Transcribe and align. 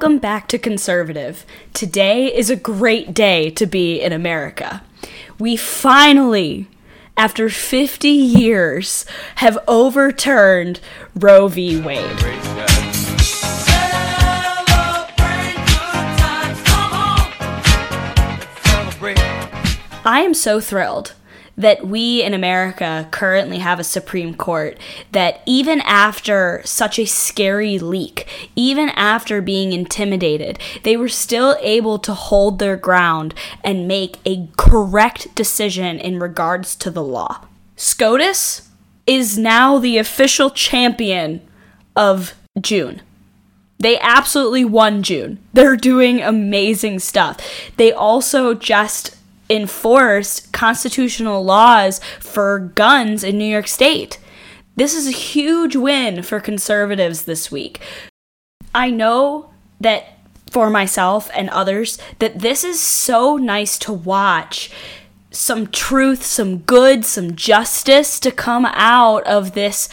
Welcome 0.00 0.18
back 0.18 0.48
to 0.48 0.56
Conservative. 0.56 1.44
Today 1.74 2.34
is 2.34 2.48
a 2.48 2.56
great 2.56 3.12
day 3.12 3.50
to 3.50 3.66
be 3.66 4.00
in 4.00 4.14
America. 4.14 4.82
We 5.38 5.56
finally, 5.56 6.68
after 7.18 7.50
50 7.50 8.08
years, 8.08 9.04
have 9.34 9.58
overturned 9.68 10.80
Roe 11.14 11.48
v. 11.48 11.78
Wade. 11.82 12.16
I 20.02 20.22
am 20.24 20.32
so 20.32 20.62
thrilled 20.62 21.12
that 21.60 21.86
we 21.86 22.22
in 22.22 22.32
America 22.32 23.06
currently 23.10 23.58
have 23.58 23.78
a 23.78 23.84
Supreme 23.84 24.34
Court 24.34 24.78
that 25.12 25.42
even 25.46 25.80
after 25.82 26.62
such 26.64 26.98
a 26.98 27.04
scary 27.04 27.78
leak, 27.78 28.26
even 28.56 28.88
after 28.90 29.42
being 29.42 29.72
intimidated, 29.72 30.58
they 30.82 30.96
were 30.96 31.08
still 31.08 31.56
able 31.60 31.98
to 31.98 32.14
hold 32.14 32.58
their 32.58 32.76
ground 32.76 33.34
and 33.62 33.86
make 33.86 34.16
a 34.24 34.48
correct 34.56 35.34
decision 35.34 35.98
in 35.98 36.18
regards 36.18 36.74
to 36.76 36.90
the 36.90 37.04
law. 37.04 37.46
SCOTUS 37.76 38.68
is 39.06 39.36
now 39.36 39.78
the 39.78 39.98
official 39.98 40.50
champion 40.50 41.40
of 41.94 42.34
June. 42.60 43.02
They 43.78 43.98
absolutely 44.00 44.64
won 44.64 45.02
June. 45.02 45.38
They're 45.54 45.76
doing 45.76 46.20
amazing 46.20 46.98
stuff. 46.98 47.38
They 47.76 47.92
also 47.92 48.54
just 48.54 49.16
enforced 49.50 50.52
constitutional 50.52 51.44
laws 51.44 52.00
for 52.20 52.58
guns 52.74 53.24
in 53.24 53.36
New 53.36 53.44
York 53.44 53.68
State. 53.68 54.18
This 54.76 54.94
is 54.94 55.06
a 55.06 55.12
huge 55.12 55.76
win 55.76 56.22
for 56.22 56.40
conservatives 56.40 57.24
this 57.24 57.50
week. 57.50 57.80
I 58.74 58.90
know 58.90 59.50
that 59.80 60.18
for 60.50 60.70
myself 60.70 61.30
and 61.34 61.50
others 61.50 61.98
that 62.18 62.38
this 62.38 62.64
is 62.64 62.80
so 62.80 63.36
nice 63.36 63.78
to 63.78 63.92
watch 63.92 64.70
some 65.30 65.66
truth, 65.68 66.24
some 66.24 66.58
good, 66.58 67.04
some 67.04 67.36
justice 67.36 68.18
to 68.20 68.30
come 68.30 68.66
out 68.66 69.24
of 69.26 69.52
this 69.52 69.88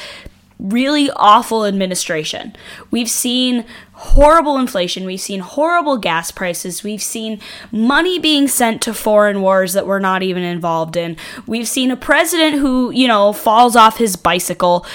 really 0.59 1.09
awful 1.11 1.65
administration. 1.65 2.55
We've 2.89 3.09
seen 3.09 3.65
horrible 3.93 4.57
inflation, 4.57 5.05
we've 5.05 5.21
seen 5.21 5.39
horrible 5.39 5.97
gas 5.97 6.31
prices, 6.31 6.83
we've 6.83 7.01
seen 7.01 7.39
money 7.71 8.19
being 8.19 8.47
sent 8.47 8.81
to 8.83 8.93
foreign 8.93 9.41
wars 9.41 9.73
that 9.73 9.87
we're 9.87 9.99
not 9.99 10.23
even 10.23 10.43
involved 10.43 10.95
in. 10.95 11.17
We've 11.45 11.67
seen 11.67 11.91
a 11.91 11.97
president 11.97 12.57
who, 12.57 12.91
you 12.91 13.07
know, 13.07 13.33
falls 13.33 13.75
off 13.75 13.97
his 13.97 14.15
bicycle. 14.15 14.85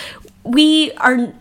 We 0.44 0.92
are 0.92 1.32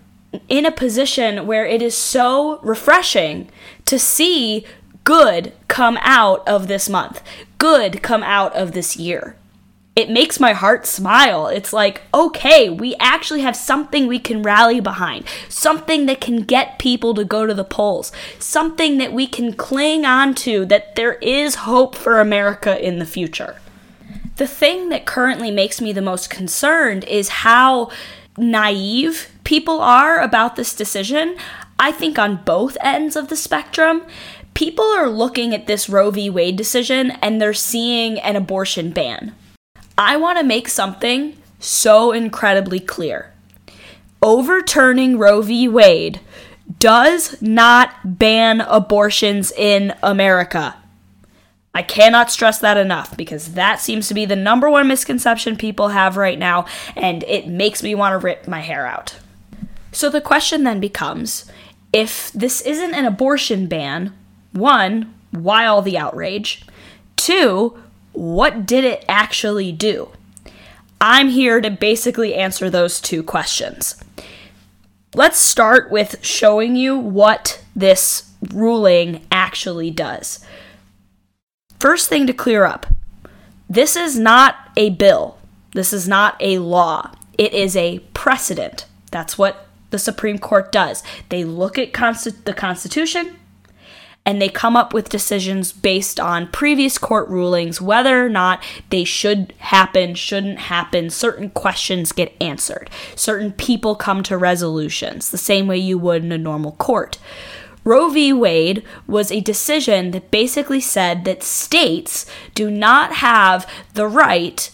in 0.47 0.65
a 0.65 0.71
position 0.71 1.45
where 1.45 1.65
it 1.65 1.81
is 1.81 1.95
so 1.95 2.59
refreshing 2.59 3.49
to 3.85 3.97
see 3.97 4.65
good 5.03 5.51
come 5.67 5.97
out 6.01 6.47
of 6.47 6.67
this 6.67 6.87
month, 6.87 7.21
good 7.57 8.01
come 8.01 8.23
out 8.23 8.55
of 8.55 8.73
this 8.73 8.97
year 8.97 9.35
it 9.95 10.09
makes 10.09 10.39
my 10.39 10.53
heart 10.53 10.85
smile. 10.85 11.47
It's 11.47 11.73
like, 11.73 12.01
okay, 12.13 12.69
we 12.69 12.95
actually 12.99 13.41
have 13.41 13.57
something 13.57 14.07
we 14.07 14.19
can 14.19 14.41
rally 14.41 14.79
behind, 14.79 15.25
something 15.49 16.05
that 16.05 16.21
can 16.21 16.43
get 16.43 16.79
people 16.79 17.13
to 17.15 17.25
go 17.25 17.45
to 17.45 17.53
the 17.53 17.65
polls, 17.65 18.11
something 18.39 18.97
that 18.99 19.11
we 19.11 19.27
can 19.27 19.53
cling 19.53 20.05
on 20.05 20.33
to, 20.35 20.65
that 20.65 20.95
there 20.95 21.15
is 21.15 21.55
hope 21.55 21.95
for 21.95 22.19
America 22.21 22.81
in 22.85 22.99
the 22.99 23.05
future. 23.05 23.57
The 24.37 24.47
thing 24.47 24.89
that 24.89 25.05
currently 25.05 25.51
makes 25.51 25.81
me 25.81 25.91
the 25.91 26.01
most 26.01 26.29
concerned 26.29 27.03
is 27.03 27.29
how 27.29 27.91
naive 28.37 29.29
people 29.43 29.81
are 29.81 30.21
about 30.21 30.55
this 30.55 30.73
decision. 30.73 31.35
I 31.77 31.91
think 31.91 32.17
on 32.17 32.43
both 32.45 32.77
ends 32.79 33.17
of 33.17 33.27
the 33.27 33.35
spectrum, 33.35 34.03
people 34.53 34.85
are 34.85 35.09
looking 35.09 35.53
at 35.53 35.67
this 35.67 35.89
Roe 35.89 36.11
v. 36.11 36.29
Wade 36.29 36.55
decision 36.55 37.11
and 37.21 37.41
they're 37.41 37.53
seeing 37.53 38.19
an 38.19 38.37
abortion 38.37 38.91
ban 38.91 39.35
I 39.97 40.17
want 40.17 40.37
to 40.39 40.43
make 40.43 40.67
something 40.67 41.37
so 41.59 42.11
incredibly 42.11 42.79
clear. 42.79 43.33
Overturning 44.21 45.17
Roe 45.17 45.41
v. 45.41 45.67
Wade 45.67 46.19
does 46.79 47.41
not 47.41 48.17
ban 48.17 48.61
abortions 48.61 49.51
in 49.51 49.93
America. 50.01 50.75
I 51.73 51.83
cannot 51.83 52.31
stress 52.31 52.59
that 52.59 52.77
enough 52.77 53.15
because 53.15 53.53
that 53.53 53.79
seems 53.79 54.07
to 54.09 54.13
be 54.13 54.25
the 54.25 54.35
number 54.35 54.69
one 54.69 54.87
misconception 54.87 55.55
people 55.55 55.89
have 55.89 56.17
right 56.17 56.37
now, 56.37 56.65
and 56.95 57.23
it 57.23 57.47
makes 57.47 57.81
me 57.81 57.95
want 57.95 58.13
to 58.13 58.17
rip 58.17 58.47
my 58.47 58.59
hair 58.59 58.85
out. 58.85 59.17
So 59.91 60.09
the 60.09 60.21
question 60.21 60.63
then 60.63 60.79
becomes 60.79 61.49
if 61.93 62.31
this 62.33 62.61
isn't 62.61 62.93
an 62.93 63.05
abortion 63.05 63.67
ban, 63.67 64.13
one, 64.51 65.13
why 65.31 65.65
all 65.65 65.81
the 65.81 65.97
outrage? 65.97 66.65
Two, 67.15 67.80
what 68.13 68.65
did 68.65 68.83
it 68.83 69.05
actually 69.07 69.71
do? 69.71 70.11
I'm 70.99 71.29
here 71.29 71.61
to 71.61 71.69
basically 71.69 72.35
answer 72.35 72.69
those 72.69 73.01
two 73.01 73.23
questions. 73.23 74.01
Let's 75.15 75.39
start 75.39 75.91
with 75.91 76.23
showing 76.23 76.75
you 76.75 76.97
what 76.97 77.63
this 77.75 78.31
ruling 78.53 79.25
actually 79.31 79.91
does. 79.91 80.45
First 81.79 82.07
thing 82.07 82.27
to 82.27 82.33
clear 82.33 82.65
up 82.65 82.87
this 83.69 83.95
is 83.95 84.19
not 84.19 84.55
a 84.77 84.89
bill, 84.91 85.37
this 85.73 85.93
is 85.93 86.07
not 86.07 86.35
a 86.39 86.59
law, 86.59 87.11
it 87.37 87.53
is 87.53 87.75
a 87.75 87.99
precedent. 88.13 88.85
That's 89.11 89.37
what 89.37 89.67
the 89.89 89.99
Supreme 89.99 90.37
Court 90.37 90.71
does. 90.71 91.03
They 91.29 91.43
look 91.43 91.77
at 91.77 91.93
the 91.93 92.53
Constitution, 92.55 93.37
and 94.25 94.41
they 94.41 94.49
come 94.49 94.75
up 94.75 94.93
with 94.93 95.09
decisions 95.09 95.71
based 95.71 96.19
on 96.19 96.51
previous 96.51 96.97
court 96.97 97.27
rulings, 97.27 97.81
whether 97.81 98.25
or 98.25 98.29
not 98.29 98.63
they 98.89 99.03
should 99.03 99.53
happen, 99.57 100.13
shouldn't 100.13 100.59
happen. 100.59 101.09
Certain 101.09 101.49
questions 101.49 102.11
get 102.11 102.35
answered. 102.39 102.89
Certain 103.15 103.51
people 103.51 103.95
come 103.95 104.21
to 104.23 104.37
resolutions, 104.37 105.29
the 105.29 105.37
same 105.37 105.67
way 105.67 105.77
you 105.77 105.97
would 105.97 106.23
in 106.23 106.31
a 106.31 106.37
normal 106.37 106.73
court. 106.73 107.17
Roe 107.83 108.09
v. 108.09 108.31
Wade 108.31 108.83
was 109.07 109.31
a 109.31 109.41
decision 109.41 110.11
that 110.11 110.29
basically 110.29 110.79
said 110.79 111.25
that 111.25 111.41
states 111.41 112.27
do 112.53 112.69
not 112.69 113.13
have 113.13 113.67
the 113.95 114.07
right 114.07 114.69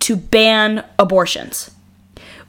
to 0.00 0.14
ban 0.14 0.84
abortions 0.98 1.70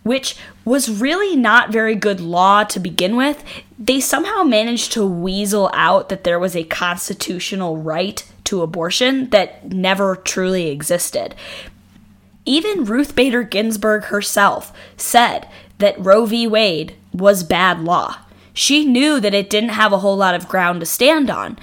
which 0.04 0.36
was 0.64 1.02
really 1.02 1.36
not 1.36 1.72
very 1.72 1.96
good 1.96 2.20
law 2.20 2.64
to 2.64 2.80
begin 2.80 3.16
with, 3.16 3.44
they 3.80 4.00
somehow 4.00 4.44
managed 4.44 4.92
to 4.94 5.06
weasel 5.06 5.70
out 5.74 6.10
that 6.10 6.24
there 6.24 6.40
was 6.40 6.56
a 6.56 6.64
constitutional 6.64 7.78
right 7.78 8.24
to 8.44 8.62
abortion 8.62 9.30
that 9.32 9.72
never 9.72 10.16
truly 10.16 10.68
existed. 10.68 11.34
Even 12.46 12.86
Ruth 12.86 13.16
Bader 13.16 13.44
Ginsburg 13.44 14.06
herself 14.06 14.72
said 14.98 15.48
that 15.78 16.04
Roe 16.04 16.26
v. 16.26 16.48
Wade 16.48 16.96
was 17.14 17.44
bad 17.44 17.80
law. 17.80 18.18
She 18.54 18.86
knew 18.86 19.20
that 19.20 19.34
it 19.34 19.50
didn't 19.50 19.70
have 19.70 19.94
a 19.94 20.00
whole 20.00 20.18
lot 20.18 20.36
of 20.36 20.48
ground 20.48 20.80
to 20.82 20.86
stand 20.86 21.30
on. 21.30 21.58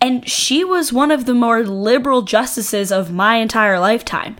And 0.00 0.28
she 0.28 0.64
was 0.64 0.92
one 0.92 1.10
of 1.10 1.26
the 1.26 1.34
more 1.34 1.62
liberal 1.62 2.22
justices 2.22 2.90
of 2.90 3.12
my 3.12 3.36
entire 3.36 3.78
lifetime. 3.78 4.36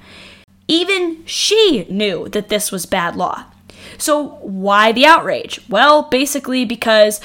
Even 0.67 1.25
she 1.27 1.87
knew 1.91 2.29
that 2.31 2.49
this 2.49 2.73
was 2.73 2.87
bad 2.87 3.17
law. 3.17 3.45
So, 4.01 4.39
why 4.41 4.93
the 4.93 5.07
outrage? 5.07 5.61
Well, 5.69 6.03
basically 6.03 6.65
because 6.65 7.21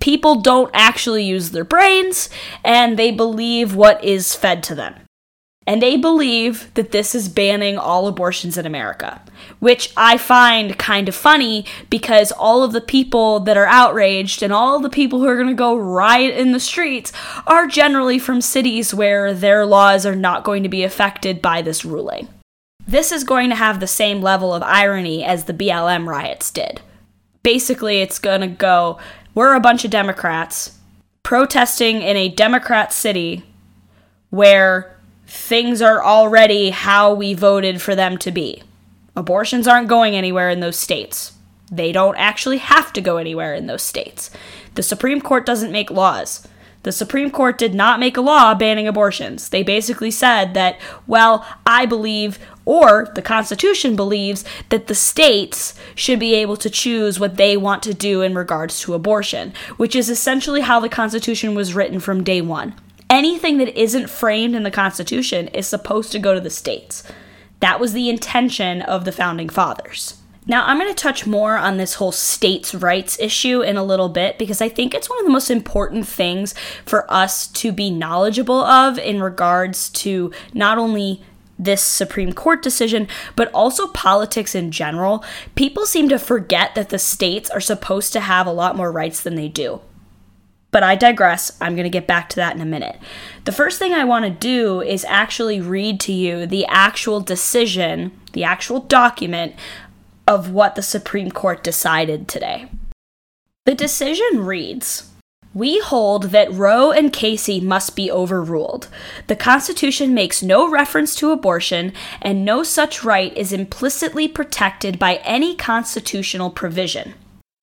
people 0.00 0.40
don't 0.40 0.70
actually 0.74 1.24
use 1.24 1.50
their 1.50 1.64
brains 1.64 2.28
and 2.64 2.98
they 2.98 3.10
believe 3.12 3.74
what 3.74 4.02
is 4.04 4.34
fed 4.34 4.62
to 4.64 4.74
them. 4.74 4.94
And 5.64 5.80
they 5.80 5.96
believe 5.96 6.74
that 6.74 6.90
this 6.90 7.14
is 7.14 7.28
banning 7.28 7.78
all 7.78 8.08
abortions 8.08 8.58
in 8.58 8.66
America, 8.66 9.22
which 9.60 9.92
I 9.96 10.18
find 10.18 10.76
kind 10.76 11.08
of 11.08 11.14
funny 11.14 11.64
because 11.88 12.32
all 12.32 12.64
of 12.64 12.72
the 12.72 12.80
people 12.80 13.38
that 13.40 13.56
are 13.56 13.66
outraged 13.66 14.42
and 14.42 14.52
all 14.52 14.80
the 14.80 14.90
people 14.90 15.20
who 15.20 15.28
are 15.28 15.36
going 15.36 15.46
to 15.46 15.54
go 15.54 15.76
riot 15.76 16.36
in 16.36 16.50
the 16.50 16.58
streets 16.58 17.12
are 17.46 17.68
generally 17.68 18.18
from 18.18 18.40
cities 18.40 18.92
where 18.92 19.32
their 19.32 19.64
laws 19.64 20.04
are 20.04 20.16
not 20.16 20.42
going 20.42 20.64
to 20.64 20.68
be 20.68 20.82
affected 20.82 21.40
by 21.40 21.62
this 21.62 21.84
ruling. 21.84 22.26
This 22.86 23.12
is 23.12 23.24
going 23.24 23.50
to 23.50 23.56
have 23.56 23.80
the 23.80 23.86
same 23.86 24.20
level 24.20 24.52
of 24.52 24.62
irony 24.62 25.24
as 25.24 25.44
the 25.44 25.54
BLM 25.54 26.06
riots 26.06 26.50
did. 26.50 26.80
Basically, 27.42 27.98
it's 28.00 28.18
going 28.18 28.40
to 28.40 28.48
go 28.48 28.98
we're 29.34 29.54
a 29.54 29.60
bunch 29.60 29.84
of 29.84 29.90
Democrats 29.90 30.78
protesting 31.22 32.02
in 32.02 32.16
a 32.16 32.28
Democrat 32.28 32.92
city 32.92 33.44
where 34.28 34.94
things 35.26 35.80
are 35.80 36.04
already 36.04 36.70
how 36.70 37.14
we 37.14 37.32
voted 37.32 37.80
for 37.80 37.94
them 37.94 38.18
to 38.18 38.30
be. 38.30 38.62
Abortions 39.16 39.66
aren't 39.66 39.88
going 39.88 40.14
anywhere 40.14 40.50
in 40.50 40.60
those 40.60 40.78
states. 40.78 41.32
They 41.70 41.92
don't 41.92 42.16
actually 42.16 42.58
have 42.58 42.92
to 42.92 43.00
go 43.00 43.16
anywhere 43.16 43.54
in 43.54 43.66
those 43.66 43.82
states. 43.82 44.30
The 44.74 44.82
Supreme 44.82 45.22
Court 45.22 45.46
doesn't 45.46 45.72
make 45.72 45.90
laws. 45.90 46.46
The 46.82 46.92
Supreme 46.92 47.30
Court 47.30 47.58
did 47.58 47.74
not 47.74 48.00
make 48.00 48.16
a 48.16 48.20
law 48.20 48.54
banning 48.54 48.88
abortions. 48.88 49.48
They 49.48 49.62
basically 49.62 50.10
said 50.10 50.54
that, 50.54 50.80
well, 51.06 51.46
I 51.64 51.86
believe, 51.86 52.40
or 52.64 53.10
the 53.14 53.22
Constitution 53.22 53.94
believes, 53.94 54.44
that 54.70 54.88
the 54.88 54.94
states 54.94 55.74
should 55.94 56.18
be 56.18 56.34
able 56.34 56.56
to 56.56 56.70
choose 56.70 57.20
what 57.20 57.36
they 57.36 57.56
want 57.56 57.84
to 57.84 57.94
do 57.94 58.22
in 58.22 58.34
regards 58.34 58.80
to 58.80 58.94
abortion, 58.94 59.52
which 59.76 59.94
is 59.94 60.10
essentially 60.10 60.62
how 60.62 60.80
the 60.80 60.88
Constitution 60.88 61.54
was 61.54 61.74
written 61.74 62.00
from 62.00 62.24
day 62.24 62.40
one. 62.40 62.74
Anything 63.08 63.58
that 63.58 63.78
isn't 63.80 64.10
framed 64.10 64.54
in 64.54 64.62
the 64.62 64.70
Constitution 64.70 65.48
is 65.48 65.66
supposed 65.66 66.10
to 66.12 66.18
go 66.18 66.34
to 66.34 66.40
the 66.40 66.50
states. 66.50 67.04
That 67.60 67.78
was 67.78 67.92
the 67.92 68.08
intention 68.08 68.82
of 68.82 69.04
the 69.04 69.12
Founding 69.12 69.48
Fathers. 69.48 70.21
Now, 70.44 70.66
I'm 70.66 70.78
going 70.78 70.92
to 70.92 70.94
touch 70.94 71.24
more 71.24 71.56
on 71.56 71.76
this 71.76 71.94
whole 71.94 72.10
states' 72.10 72.74
rights 72.74 73.18
issue 73.20 73.62
in 73.62 73.76
a 73.76 73.84
little 73.84 74.08
bit 74.08 74.38
because 74.38 74.60
I 74.60 74.68
think 74.68 74.92
it's 74.92 75.08
one 75.08 75.20
of 75.20 75.24
the 75.24 75.30
most 75.30 75.50
important 75.50 76.06
things 76.08 76.54
for 76.84 77.10
us 77.12 77.46
to 77.48 77.70
be 77.70 77.90
knowledgeable 77.90 78.60
of 78.60 78.98
in 78.98 79.22
regards 79.22 79.88
to 79.90 80.32
not 80.52 80.78
only 80.78 81.22
this 81.58 81.82
Supreme 81.82 82.32
Court 82.32 82.60
decision, 82.60 83.06
but 83.36 83.52
also 83.52 83.86
politics 83.88 84.54
in 84.54 84.72
general. 84.72 85.24
People 85.54 85.86
seem 85.86 86.08
to 86.08 86.18
forget 86.18 86.74
that 86.74 86.88
the 86.88 86.98
states 86.98 87.48
are 87.50 87.60
supposed 87.60 88.12
to 88.12 88.20
have 88.20 88.46
a 88.46 88.52
lot 88.52 88.76
more 88.76 88.90
rights 88.90 89.22
than 89.22 89.36
they 89.36 89.48
do. 89.48 89.80
But 90.72 90.82
I 90.82 90.96
digress. 90.96 91.52
I'm 91.60 91.74
going 91.74 91.84
to 91.84 91.90
get 91.90 92.06
back 92.06 92.30
to 92.30 92.36
that 92.36 92.56
in 92.56 92.62
a 92.62 92.66
minute. 92.66 92.98
The 93.44 93.52
first 93.52 93.78
thing 93.78 93.92
I 93.92 94.04
want 94.04 94.24
to 94.24 94.30
do 94.30 94.80
is 94.80 95.04
actually 95.04 95.60
read 95.60 96.00
to 96.00 96.12
you 96.12 96.46
the 96.46 96.64
actual 96.66 97.20
decision, 97.20 98.18
the 98.32 98.44
actual 98.44 98.80
document 98.80 99.54
of 100.26 100.50
what 100.50 100.74
the 100.74 100.82
Supreme 100.82 101.30
Court 101.30 101.62
decided 101.62 102.28
today. 102.28 102.66
The 103.64 103.74
decision 103.74 104.44
reads 104.44 105.10
We 105.54 105.80
hold 105.80 106.24
that 106.30 106.52
Roe 106.52 106.90
and 106.90 107.12
Casey 107.12 107.60
must 107.60 107.94
be 107.94 108.10
overruled. 108.10 108.88
The 109.26 109.36
Constitution 109.36 110.14
makes 110.14 110.42
no 110.42 110.68
reference 110.68 111.14
to 111.16 111.30
abortion, 111.30 111.92
and 112.20 112.44
no 112.44 112.62
such 112.62 113.04
right 113.04 113.36
is 113.36 113.52
implicitly 113.52 114.28
protected 114.28 114.98
by 114.98 115.16
any 115.24 115.54
constitutional 115.54 116.50
provision, 116.50 117.14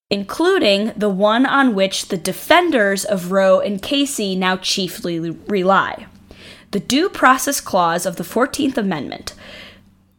including 0.09 0.93
the 0.95 1.09
one 1.09 1.45
on 1.45 1.75
which 1.75 2.07
the 2.07 2.17
defenders 2.17 3.03
of 3.03 3.31
Roe 3.31 3.59
and 3.59 3.81
Casey 3.81 4.35
now 4.35 4.57
chiefly 4.57 5.19
rely 5.19 6.07
the 6.71 6.79
Due 6.79 7.09
Process 7.09 7.61
Clause 7.61 8.05
of 8.05 8.17
the 8.17 8.23
14th 8.23 8.77
Amendment. 8.77 9.33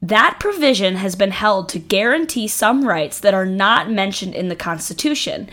That 0.02 0.38
provision 0.40 0.96
has 0.96 1.14
been 1.14 1.30
held 1.30 1.68
to 1.70 1.78
guarantee 1.78 2.48
some 2.48 2.86
rights 2.86 3.20
that 3.20 3.34
are 3.34 3.46
not 3.46 3.90
mentioned 3.90 4.34
in 4.34 4.48
the 4.48 4.56
Constitution, 4.56 5.50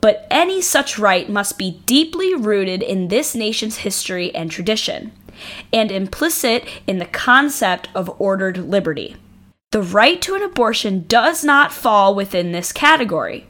but 0.00 0.26
any 0.30 0.62
such 0.62 0.98
right 0.98 1.28
must 1.28 1.58
be 1.58 1.82
deeply 1.84 2.34
rooted 2.34 2.82
in 2.82 3.08
this 3.08 3.34
nation's 3.34 3.78
history 3.78 4.34
and 4.34 4.50
tradition, 4.50 5.12
and 5.72 5.90
implicit 5.90 6.66
in 6.86 6.98
the 6.98 7.04
concept 7.04 7.88
of 7.94 8.14
ordered 8.18 8.56
liberty. 8.56 9.16
The 9.70 9.82
right 9.82 10.22
to 10.22 10.34
an 10.34 10.42
abortion 10.42 11.04
does 11.06 11.44
not 11.44 11.72
fall 11.72 12.14
within 12.14 12.52
this 12.52 12.72
category. 12.72 13.46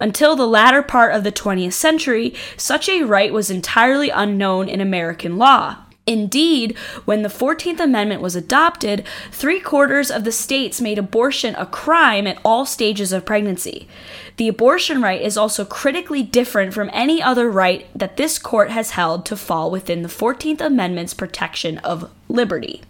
Until 0.00 0.34
the 0.34 0.46
latter 0.46 0.82
part 0.82 1.14
of 1.14 1.22
the 1.22 1.30
20th 1.30 1.74
century, 1.74 2.34
such 2.56 2.88
a 2.88 3.02
right 3.02 3.32
was 3.32 3.50
entirely 3.50 4.10
unknown 4.10 4.68
in 4.68 4.80
American 4.80 5.36
law. 5.36 5.76
Indeed, 6.06 6.78
when 7.04 7.22
the 7.22 7.28
14th 7.28 7.80
Amendment 7.80 8.22
was 8.22 8.36
adopted, 8.36 9.04
three 9.32 9.58
quarters 9.58 10.08
of 10.08 10.22
the 10.22 10.30
states 10.30 10.80
made 10.80 10.98
abortion 10.98 11.56
a 11.56 11.66
crime 11.66 12.28
at 12.28 12.38
all 12.44 12.64
stages 12.64 13.12
of 13.12 13.26
pregnancy. 13.26 13.88
The 14.36 14.46
abortion 14.46 15.02
right 15.02 15.20
is 15.20 15.36
also 15.36 15.64
critically 15.64 16.22
different 16.22 16.74
from 16.74 16.90
any 16.92 17.20
other 17.20 17.50
right 17.50 17.88
that 17.92 18.16
this 18.16 18.38
court 18.38 18.70
has 18.70 18.90
held 18.90 19.26
to 19.26 19.36
fall 19.36 19.68
within 19.68 20.02
the 20.02 20.08
14th 20.08 20.60
Amendment's 20.60 21.14
protection 21.14 21.78
of 21.78 22.10
liberty. 22.28 22.82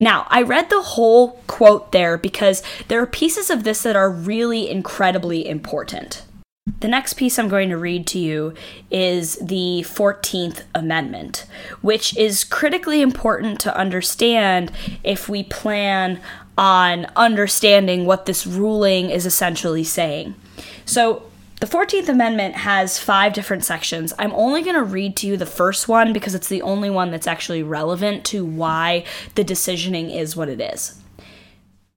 Now, 0.00 0.26
I 0.28 0.42
read 0.42 0.68
the 0.68 0.82
whole 0.82 1.40
quote 1.46 1.92
there 1.92 2.18
because 2.18 2.64
there 2.88 3.00
are 3.00 3.06
pieces 3.06 3.50
of 3.50 3.62
this 3.62 3.84
that 3.84 3.94
are 3.94 4.10
really 4.10 4.68
incredibly 4.68 5.48
important. 5.48 6.24
The 6.66 6.86
next 6.86 7.14
piece 7.14 7.40
I'm 7.40 7.48
going 7.48 7.70
to 7.70 7.76
read 7.76 8.06
to 8.08 8.20
you 8.20 8.54
is 8.88 9.34
the 9.42 9.84
14th 9.84 10.62
Amendment, 10.76 11.44
which 11.80 12.16
is 12.16 12.44
critically 12.44 13.02
important 13.02 13.58
to 13.60 13.76
understand 13.76 14.70
if 15.02 15.28
we 15.28 15.42
plan 15.42 16.20
on 16.56 17.06
understanding 17.16 18.06
what 18.06 18.26
this 18.26 18.46
ruling 18.46 19.10
is 19.10 19.26
essentially 19.26 19.82
saying. 19.82 20.36
So, 20.84 21.24
the 21.58 21.66
14th 21.66 22.08
Amendment 22.08 22.54
has 22.54 22.96
five 22.96 23.32
different 23.32 23.64
sections. 23.64 24.12
I'm 24.16 24.32
only 24.32 24.62
going 24.62 24.76
to 24.76 24.84
read 24.84 25.16
to 25.16 25.26
you 25.26 25.36
the 25.36 25.46
first 25.46 25.88
one 25.88 26.12
because 26.12 26.34
it's 26.34 26.48
the 26.48 26.62
only 26.62 26.90
one 26.90 27.10
that's 27.10 27.26
actually 27.26 27.64
relevant 27.64 28.24
to 28.26 28.44
why 28.44 29.04
the 29.34 29.44
decisioning 29.44 30.14
is 30.14 30.36
what 30.36 30.48
it 30.48 30.60
is. 30.60 31.00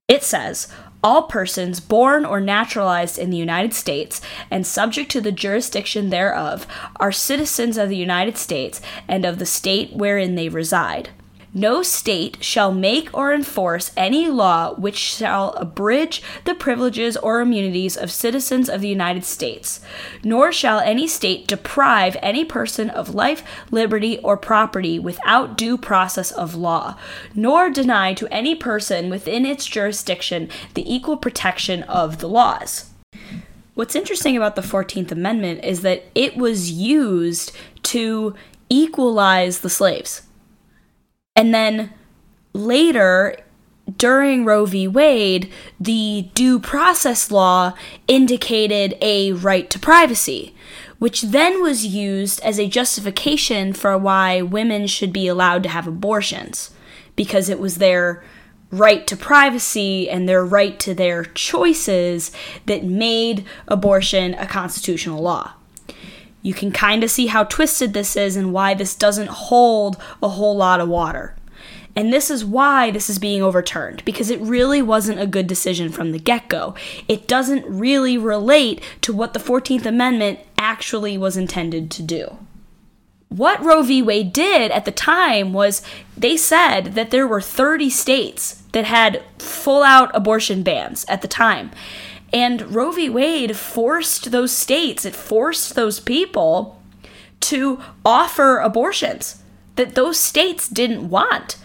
It 0.07 0.23
says, 0.23 0.71
all 1.05 1.21
persons 1.21 1.79
born 1.79 2.25
or 2.25 2.41
naturalized 2.41 3.19
in 3.19 3.29
the 3.29 3.37
United 3.37 3.75
States 3.75 4.19
and 4.49 4.65
subject 4.65 5.11
to 5.11 5.21
the 5.21 5.31
jurisdiction 5.31 6.09
thereof 6.09 6.65
are 6.95 7.11
citizens 7.11 7.77
of 7.77 7.89
the 7.89 7.95
United 7.95 8.35
States 8.37 8.81
and 9.07 9.23
of 9.23 9.37
the 9.37 9.45
state 9.45 9.93
wherein 9.93 10.33
they 10.33 10.49
reside. 10.49 11.11
No 11.57 11.83
state 11.83 12.43
shall 12.43 12.73
make 12.73 13.09
or 13.17 13.33
enforce 13.33 13.93
any 13.95 14.27
law 14.27 14.73
which 14.73 14.97
shall 14.97 15.53
abridge 15.53 16.21
the 16.43 16.53
privileges 16.53 17.15
or 17.15 17.39
immunities 17.39 17.95
of 17.95 18.11
citizens 18.11 18.67
of 18.67 18.81
the 18.81 18.89
United 18.89 19.23
States, 19.23 19.79
nor 20.21 20.51
shall 20.51 20.79
any 20.81 21.07
state 21.07 21.47
deprive 21.47 22.17
any 22.21 22.43
person 22.43 22.89
of 22.89 23.15
life, 23.15 23.41
liberty, 23.71 24.19
or 24.19 24.35
property 24.35 24.99
without 24.99 25.57
due 25.57 25.77
process 25.77 26.29
of 26.29 26.55
law, 26.55 26.97
nor 27.33 27.69
deny 27.69 28.13
to 28.13 28.27
any 28.27 28.53
person 28.53 29.09
within 29.09 29.45
its 29.45 29.65
jurisdiction 29.65 30.49
the 30.73 30.93
equal 30.93 31.15
protection 31.15 31.83
of 31.83 32.19
the 32.19 32.27
laws. 32.27 32.91
What's 33.75 33.95
interesting 33.95 34.35
about 34.35 34.57
the 34.57 34.61
14th 34.61 35.13
Amendment 35.13 35.63
is 35.63 35.83
that 35.83 36.03
it 36.15 36.35
was 36.35 36.69
used 36.69 37.55
to 37.83 38.35
equalize 38.67 39.59
the 39.59 39.69
slaves. 39.69 40.24
And 41.35 41.53
then 41.53 41.93
later, 42.53 43.37
during 43.97 44.45
Roe 44.45 44.65
v. 44.65 44.87
Wade, 44.87 45.51
the 45.79 46.29
due 46.33 46.59
process 46.59 47.29
law 47.29 47.73
indicated 48.07 48.97
a 49.01 49.33
right 49.33 49.69
to 49.69 49.77
privacy, 49.77 50.55
which 50.97 51.21
then 51.21 51.61
was 51.61 51.85
used 51.85 52.39
as 52.41 52.59
a 52.59 52.67
justification 52.67 53.73
for 53.73 53.97
why 53.97 54.41
women 54.41 54.87
should 54.87 55.13
be 55.13 55.27
allowed 55.27 55.63
to 55.63 55.69
have 55.69 55.87
abortions, 55.87 56.71
because 57.15 57.49
it 57.49 57.59
was 57.59 57.77
their 57.77 58.23
right 58.71 59.05
to 59.07 59.15
privacy 59.15 60.09
and 60.09 60.27
their 60.27 60.43
right 60.43 60.79
to 60.79 60.93
their 60.93 61.23
choices 61.23 62.31
that 62.65 62.83
made 62.83 63.45
abortion 63.67 64.33
a 64.35 64.47
constitutional 64.47 65.21
law. 65.21 65.53
You 66.45 66.53
can 66.53 66.71
kind 66.71 67.03
of 67.03 67.09
see 67.09 67.25
how 67.25 67.45
twisted 67.45 67.93
this 67.93 68.15
is 68.15 68.35
and 68.35 68.53
why 68.53 68.75
this 68.75 68.93
doesn't 68.93 69.29
hold 69.29 69.97
a 70.21 70.29
whole 70.29 70.55
lot 70.55 70.79
of 70.79 70.87
water. 70.87 71.35
And 71.95 72.13
this 72.13 72.29
is 72.29 72.45
why 72.45 72.91
this 72.91 73.09
is 73.09 73.17
being 73.17 73.41
overturned, 73.41 74.05
because 74.05 74.29
it 74.29 74.39
really 74.39 74.79
wasn't 74.79 75.19
a 75.19 75.25
good 75.25 75.47
decision 75.47 75.89
from 75.89 76.11
the 76.11 76.19
get 76.19 76.47
go. 76.47 76.75
It 77.07 77.27
doesn't 77.27 77.65
really 77.65 78.15
relate 78.15 78.83
to 79.01 79.11
what 79.11 79.33
the 79.33 79.39
14th 79.39 79.87
Amendment 79.87 80.39
actually 80.55 81.17
was 81.17 81.35
intended 81.35 81.89
to 81.89 82.03
do. 82.03 82.37
What 83.29 83.65
Roe 83.65 83.81
v. 83.81 84.03
Wade 84.03 84.31
did 84.31 84.69
at 84.69 84.85
the 84.85 84.91
time 84.91 85.51
was 85.51 85.81
they 86.15 86.37
said 86.37 86.93
that 86.93 87.09
there 87.09 87.25
were 87.25 87.41
30 87.41 87.89
states 87.89 88.61
that 88.73 88.85
had 88.85 89.23
full 89.39 89.81
out 89.81 90.11
abortion 90.13 90.61
bans 90.61 91.05
at 91.09 91.23
the 91.23 91.27
time. 91.27 91.71
And 92.35 92.75
Roe 92.75 92.91
v. 92.91 93.07
Wade 93.07 93.55
forced 93.55 94.31
those 94.31 94.51
states, 94.51 95.05
it 95.05 95.15
forced 95.15 95.73
those 95.73 96.01
people 96.01 96.81
to 97.39 97.79
offer 98.03 98.57
abortions 98.57 99.41
that 99.77 99.95
those 99.95 100.19
states 100.19 100.67
didn't 100.67 101.09
want. 101.09 101.55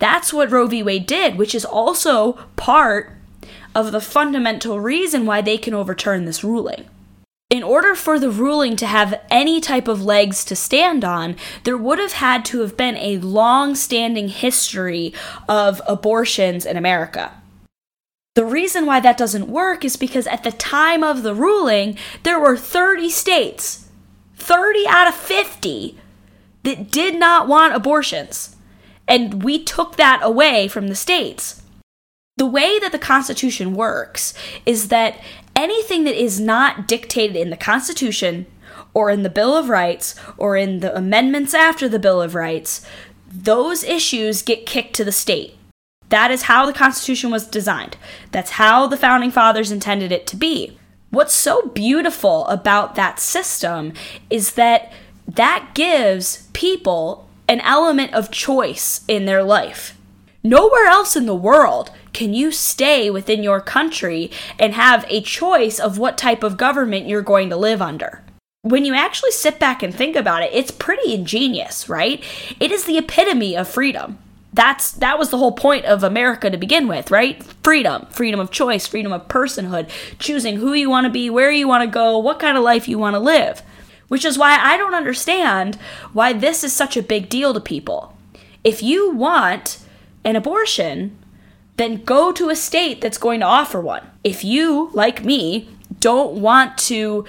That's 0.00 0.32
what 0.32 0.50
Roe 0.50 0.66
v. 0.66 0.82
Wade 0.82 1.06
did, 1.06 1.38
which 1.38 1.54
is 1.54 1.64
also 1.64 2.32
part 2.56 3.12
of 3.72 3.92
the 3.92 4.00
fundamental 4.00 4.80
reason 4.80 5.26
why 5.26 5.42
they 5.42 5.56
can 5.56 5.74
overturn 5.74 6.24
this 6.24 6.42
ruling. 6.42 6.86
In 7.48 7.62
order 7.62 7.94
for 7.94 8.18
the 8.18 8.30
ruling 8.30 8.74
to 8.76 8.86
have 8.86 9.20
any 9.30 9.60
type 9.60 9.86
of 9.86 10.04
legs 10.04 10.44
to 10.46 10.56
stand 10.56 11.04
on, 11.04 11.36
there 11.62 11.76
would 11.76 12.00
have 12.00 12.14
had 12.14 12.44
to 12.46 12.62
have 12.62 12.76
been 12.76 12.96
a 12.96 13.18
long 13.18 13.76
standing 13.76 14.26
history 14.26 15.14
of 15.48 15.80
abortions 15.86 16.66
in 16.66 16.76
America. 16.76 17.30
The 18.36 18.44
reason 18.44 18.84
why 18.84 19.00
that 19.00 19.16
doesn't 19.16 19.48
work 19.48 19.82
is 19.82 19.96
because 19.96 20.26
at 20.26 20.44
the 20.44 20.52
time 20.52 21.02
of 21.02 21.22
the 21.22 21.34
ruling, 21.34 21.96
there 22.22 22.38
were 22.38 22.54
30 22.54 23.08
states, 23.08 23.88
30 24.36 24.86
out 24.86 25.08
of 25.08 25.14
50, 25.14 25.98
that 26.62 26.90
did 26.90 27.18
not 27.18 27.48
want 27.48 27.74
abortions. 27.74 28.54
And 29.08 29.42
we 29.42 29.64
took 29.64 29.96
that 29.96 30.20
away 30.22 30.68
from 30.68 30.88
the 30.88 30.94
states. 30.94 31.62
The 32.36 32.44
way 32.44 32.78
that 32.78 32.92
the 32.92 32.98
Constitution 32.98 33.72
works 33.72 34.34
is 34.66 34.88
that 34.88 35.18
anything 35.54 36.04
that 36.04 36.22
is 36.22 36.38
not 36.38 36.86
dictated 36.86 37.36
in 37.36 37.48
the 37.48 37.56
Constitution 37.56 38.44
or 38.92 39.08
in 39.08 39.22
the 39.22 39.30
Bill 39.30 39.56
of 39.56 39.70
Rights 39.70 40.14
or 40.36 40.58
in 40.58 40.80
the 40.80 40.94
amendments 40.94 41.54
after 41.54 41.88
the 41.88 41.98
Bill 41.98 42.20
of 42.20 42.34
Rights, 42.34 42.84
those 43.26 43.82
issues 43.82 44.42
get 44.42 44.66
kicked 44.66 44.94
to 44.96 45.04
the 45.04 45.12
state. 45.12 45.56
That 46.08 46.30
is 46.30 46.42
how 46.42 46.66
the 46.66 46.72
Constitution 46.72 47.30
was 47.30 47.46
designed. 47.46 47.96
That's 48.30 48.50
how 48.52 48.86
the 48.86 48.96
founding 48.96 49.30
fathers 49.30 49.72
intended 49.72 50.12
it 50.12 50.26
to 50.28 50.36
be. 50.36 50.78
What's 51.10 51.34
so 51.34 51.62
beautiful 51.68 52.46
about 52.46 52.94
that 52.94 53.18
system 53.18 53.92
is 54.30 54.52
that 54.54 54.92
that 55.26 55.70
gives 55.74 56.48
people 56.52 57.28
an 57.48 57.60
element 57.60 58.12
of 58.12 58.30
choice 58.30 59.02
in 59.08 59.24
their 59.24 59.42
life. 59.42 59.96
Nowhere 60.42 60.86
else 60.86 61.16
in 61.16 61.26
the 61.26 61.34
world 61.34 61.90
can 62.12 62.32
you 62.32 62.52
stay 62.52 63.10
within 63.10 63.42
your 63.42 63.60
country 63.60 64.30
and 64.58 64.74
have 64.74 65.04
a 65.08 65.20
choice 65.20 65.80
of 65.80 65.98
what 65.98 66.16
type 66.16 66.42
of 66.42 66.56
government 66.56 67.08
you're 67.08 67.22
going 67.22 67.50
to 67.50 67.56
live 67.56 67.82
under. 67.82 68.22
When 68.62 68.84
you 68.84 68.94
actually 68.94 69.32
sit 69.32 69.58
back 69.58 69.82
and 69.82 69.94
think 69.94 70.16
about 70.16 70.42
it, 70.42 70.50
it's 70.52 70.70
pretty 70.70 71.14
ingenious, 71.14 71.88
right? 71.88 72.22
It 72.58 72.72
is 72.72 72.84
the 72.84 72.98
epitome 72.98 73.56
of 73.56 73.68
freedom. 73.68 74.18
That's 74.56 74.92
that 74.92 75.18
was 75.18 75.28
the 75.28 75.36
whole 75.36 75.52
point 75.52 75.84
of 75.84 76.02
America 76.02 76.50
to 76.50 76.56
begin 76.56 76.88
with, 76.88 77.10
right? 77.10 77.42
Freedom, 77.62 78.06
freedom 78.10 78.40
of 78.40 78.50
choice, 78.50 78.86
freedom 78.86 79.12
of 79.12 79.28
personhood, 79.28 79.90
choosing 80.18 80.56
who 80.56 80.72
you 80.72 80.88
want 80.88 81.04
to 81.04 81.10
be, 81.10 81.28
where 81.28 81.52
you 81.52 81.68
want 81.68 81.84
to 81.84 81.90
go, 81.94 82.18
what 82.18 82.40
kind 82.40 82.56
of 82.56 82.64
life 82.64 82.88
you 82.88 82.98
want 82.98 83.14
to 83.14 83.20
live. 83.20 83.62
Which 84.08 84.24
is 84.24 84.38
why 84.38 84.58
I 84.58 84.78
don't 84.78 84.94
understand 84.94 85.76
why 86.14 86.32
this 86.32 86.64
is 86.64 86.72
such 86.72 86.96
a 86.96 87.02
big 87.02 87.28
deal 87.28 87.52
to 87.52 87.60
people. 87.60 88.16
If 88.64 88.82
you 88.82 89.10
want 89.10 89.78
an 90.24 90.36
abortion, 90.36 91.18
then 91.76 92.02
go 92.02 92.32
to 92.32 92.48
a 92.48 92.56
state 92.56 93.02
that's 93.02 93.18
going 93.18 93.40
to 93.40 93.46
offer 93.46 93.80
one. 93.80 94.08
If 94.24 94.42
you, 94.42 94.90
like 94.94 95.22
me, 95.24 95.68
don't 96.00 96.40
want 96.40 96.78
to 96.78 97.26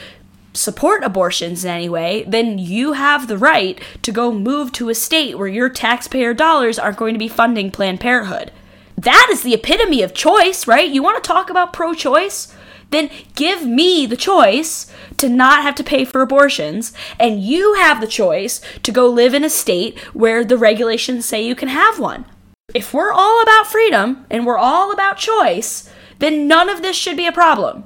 support 0.58 1.04
abortions 1.04 1.64
in 1.64 1.72
any 1.72 1.88
way, 1.88 2.26
then 2.28 2.58
you 2.58 2.94
have 2.94 3.28
the 3.28 3.38
right 3.38 3.80
to 4.02 4.12
go 4.12 4.32
move 4.32 4.72
to 4.74 4.90
a 4.90 4.96
state 4.96 5.38
where 5.38 5.48
your 5.48 5.70
taxpayer 5.70 6.34
dollars 6.34 6.78
aren't 6.80 6.98
going 6.98 7.14
to 7.14 7.20
be 7.20 7.28
funding 7.28 7.72
Planned 7.72 8.00
Parenthood. 8.00 8.52
That 8.98 9.30
is 9.32 9.44
the 9.44 9.54
epitome 9.54 10.02
of 10.02 10.14
choice, 10.14 10.68
right? 10.68 10.90
You 10.90 11.04
want 11.04 11.24
to 11.24 11.28
talk 11.28 11.50
about 11.50 11.72
pro 11.72 11.94
choice? 11.94 12.54
Then 12.90 13.10
give 13.36 13.66
me 13.66 14.06
the 14.06 14.18
choice 14.18 14.92
to 15.18 15.30
not 15.30 15.62
have 15.62 15.76
to 15.76 15.84
pay 15.84 16.06
for 16.06 16.22
abortions, 16.22 16.94
and 17.20 17.44
you 17.44 17.76
have 17.76 18.02
the 18.02 18.08
choice 18.08 18.62
to 18.84 18.92
go 18.92 19.08
live 19.08 19.34
in 19.34 19.44
a 19.44 19.50
state 19.50 20.00
where 20.14 20.44
the 20.44 20.58
regulations 20.58 21.26
say 21.26 21.46
you 21.46 21.56
can 21.56 21.68
have 21.68 22.00
one. 22.00 22.26
If 22.74 22.94
we're 22.94 23.12
all 23.12 23.42
about 23.42 23.68
freedom 23.68 24.26
and 24.30 24.46
we're 24.46 24.58
all 24.58 24.92
about 24.92 25.18
choice, 25.18 25.90
then 26.20 26.48
none 26.48 26.70
of 26.70 26.82
this 26.82 26.96
should 26.96 27.18
be 27.18 27.28
a 27.28 27.32
problem. 27.32 27.86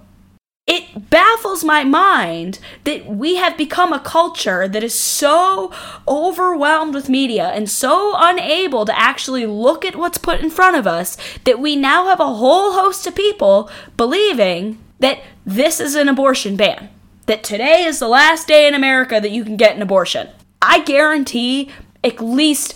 It 0.67 1.09
baffles 1.09 1.63
my 1.63 1.83
mind 1.83 2.59
that 2.83 3.05
we 3.05 3.35
have 3.35 3.57
become 3.57 3.91
a 3.91 3.99
culture 3.99 4.67
that 4.67 4.83
is 4.83 4.93
so 4.93 5.73
overwhelmed 6.07 6.93
with 6.93 7.09
media 7.09 7.47
and 7.47 7.69
so 7.69 8.13
unable 8.15 8.85
to 8.85 8.97
actually 8.97 9.45
look 9.45 9.83
at 9.83 9.95
what's 9.95 10.17
put 10.17 10.39
in 10.39 10.49
front 10.49 10.77
of 10.77 10.87
us 10.87 11.17
that 11.45 11.59
we 11.59 11.75
now 11.75 12.05
have 12.05 12.19
a 12.19 12.35
whole 12.35 12.73
host 12.73 13.07
of 13.07 13.15
people 13.15 13.69
believing 13.97 14.77
that 14.99 15.21
this 15.45 15.79
is 15.79 15.95
an 15.95 16.07
abortion 16.07 16.55
ban. 16.55 16.89
That 17.25 17.43
today 17.43 17.83
is 17.83 17.99
the 17.99 18.07
last 18.07 18.47
day 18.47 18.67
in 18.67 18.73
America 18.73 19.19
that 19.19 19.31
you 19.31 19.43
can 19.43 19.57
get 19.57 19.75
an 19.75 19.81
abortion. 19.81 20.29
I 20.61 20.81
guarantee 20.81 21.71
at 22.03 22.21
least 22.21 22.75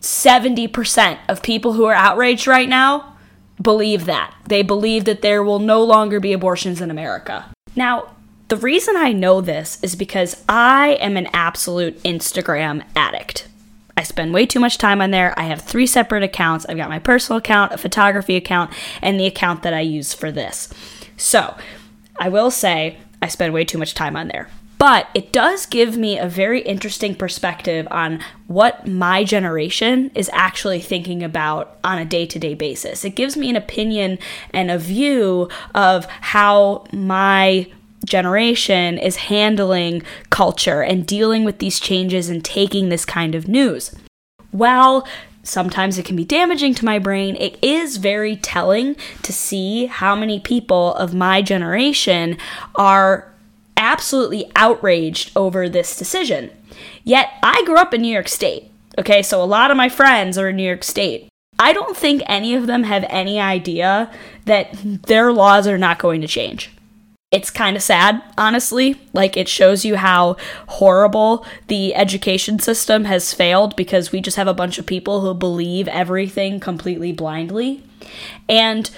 70% 0.00 1.18
of 1.28 1.42
people 1.42 1.72
who 1.72 1.84
are 1.86 1.94
outraged 1.94 2.46
right 2.46 2.68
now 2.68 3.15
believe 3.60 4.04
that. 4.06 4.34
They 4.46 4.62
believe 4.62 5.04
that 5.04 5.22
there 5.22 5.42
will 5.42 5.58
no 5.58 5.82
longer 5.82 6.20
be 6.20 6.32
abortions 6.32 6.80
in 6.80 6.90
America. 6.90 7.46
Now, 7.74 8.10
the 8.48 8.56
reason 8.56 8.96
I 8.96 9.12
know 9.12 9.40
this 9.40 9.82
is 9.82 9.96
because 9.96 10.44
I 10.48 10.98
am 11.00 11.16
an 11.16 11.28
absolute 11.32 12.00
Instagram 12.02 12.84
addict. 12.94 13.48
I 13.96 14.02
spend 14.02 14.34
way 14.34 14.46
too 14.46 14.60
much 14.60 14.78
time 14.78 15.00
on 15.00 15.10
there. 15.10 15.34
I 15.38 15.44
have 15.44 15.62
three 15.62 15.86
separate 15.86 16.22
accounts. 16.22 16.66
I've 16.66 16.76
got 16.76 16.90
my 16.90 16.98
personal 16.98 17.38
account, 17.38 17.72
a 17.72 17.78
photography 17.78 18.36
account, 18.36 18.72
and 19.00 19.18
the 19.18 19.26
account 19.26 19.62
that 19.62 19.74
I 19.74 19.80
use 19.80 20.12
for 20.12 20.30
this. 20.30 20.68
So, 21.16 21.56
I 22.18 22.28
will 22.28 22.50
say 22.50 22.98
I 23.22 23.28
spend 23.28 23.54
way 23.54 23.64
too 23.64 23.78
much 23.78 23.94
time 23.94 24.16
on 24.16 24.28
there. 24.28 24.48
But 24.78 25.08
it 25.14 25.32
does 25.32 25.64
give 25.64 25.96
me 25.96 26.18
a 26.18 26.28
very 26.28 26.60
interesting 26.60 27.14
perspective 27.14 27.88
on 27.90 28.20
what 28.46 28.86
my 28.86 29.24
generation 29.24 30.10
is 30.14 30.30
actually 30.32 30.80
thinking 30.80 31.22
about 31.22 31.78
on 31.82 31.98
a 31.98 32.04
day 32.04 32.26
to 32.26 32.38
day 32.38 32.54
basis. 32.54 33.04
It 33.04 33.16
gives 33.16 33.36
me 33.36 33.48
an 33.48 33.56
opinion 33.56 34.18
and 34.50 34.70
a 34.70 34.78
view 34.78 35.48
of 35.74 36.06
how 36.06 36.84
my 36.92 37.70
generation 38.04 38.98
is 38.98 39.16
handling 39.16 40.02
culture 40.30 40.82
and 40.82 41.06
dealing 41.06 41.44
with 41.44 41.58
these 41.58 41.80
changes 41.80 42.28
and 42.28 42.44
taking 42.44 42.88
this 42.88 43.04
kind 43.04 43.34
of 43.34 43.48
news. 43.48 43.94
While 44.50 45.08
sometimes 45.42 45.98
it 45.98 46.04
can 46.04 46.16
be 46.16 46.24
damaging 46.24 46.74
to 46.74 46.84
my 46.84 46.98
brain, 46.98 47.36
it 47.36 47.58
is 47.62 47.96
very 47.96 48.36
telling 48.36 48.96
to 49.22 49.32
see 49.32 49.86
how 49.86 50.14
many 50.14 50.38
people 50.38 50.94
of 50.94 51.14
my 51.14 51.40
generation 51.40 52.36
are 52.74 53.32
absolutely 53.76 54.50
outraged 54.56 55.32
over 55.36 55.68
this 55.68 55.96
decision. 55.96 56.50
Yet 57.04 57.30
I 57.42 57.62
grew 57.64 57.76
up 57.76 57.94
in 57.94 58.02
New 58.02 58.12
York 58.12 58.28
State. 58.28 58.70
Okay, 58.98 59.22
so 59.22 59.42
a 59.42 59.44
lot 59.44 59.70
of 59.70 59.76
my 59.76 59.88
friends 59.88 60.38
are 60.38 60.48
in 60.48 60.56
New 60.56 60.66
York 60.66 60.84
State. 60.84 61.28
I 61.58 61.72
don't 61.72 61.96
think 61.96 62.22
any 62.26 62.54
of 62.54 62.66
them 62.66 62.84
have 62.84 63.04
any 63.08 63.40
idea 63.40 64.10
that 64.44 64.70
their 65.06 65.32
laws 65.32 65.66
are 65.66 65.78
not 65.78 65.98
going 65.98 66.20
to 66.20 66.26
change 66.26 66.70
it's 67.32 67.50
kind 67.50 67.76
of 67.76 67.82
sad, 67.82 68.22
honestly. 68.38 69.00
Like, 69.12 69.36
it 69.36 69.48
shows 69.48 69.84
you 69.84 69.96
how 69.96 70.36
horrible 70.68 71.44
the 71.66 71.94
education 71.94 72.58
system 72.58 73.04
has 73.04 73.34
failed 73.34 73.74
because 73.76 74.12
we 74.12 74.20
just 74.20 74.36
have 74.36 74.46
a 74.46 74.54
bunch 74.54 74.78
of 74.78 74.86
people 74.86 75.20
who 75.20 75.34
believe 75.34 75.88
everything 75.88 76.60
completely 76.60 77.12
blindly. 77.12 77.82
And 78.48 78.88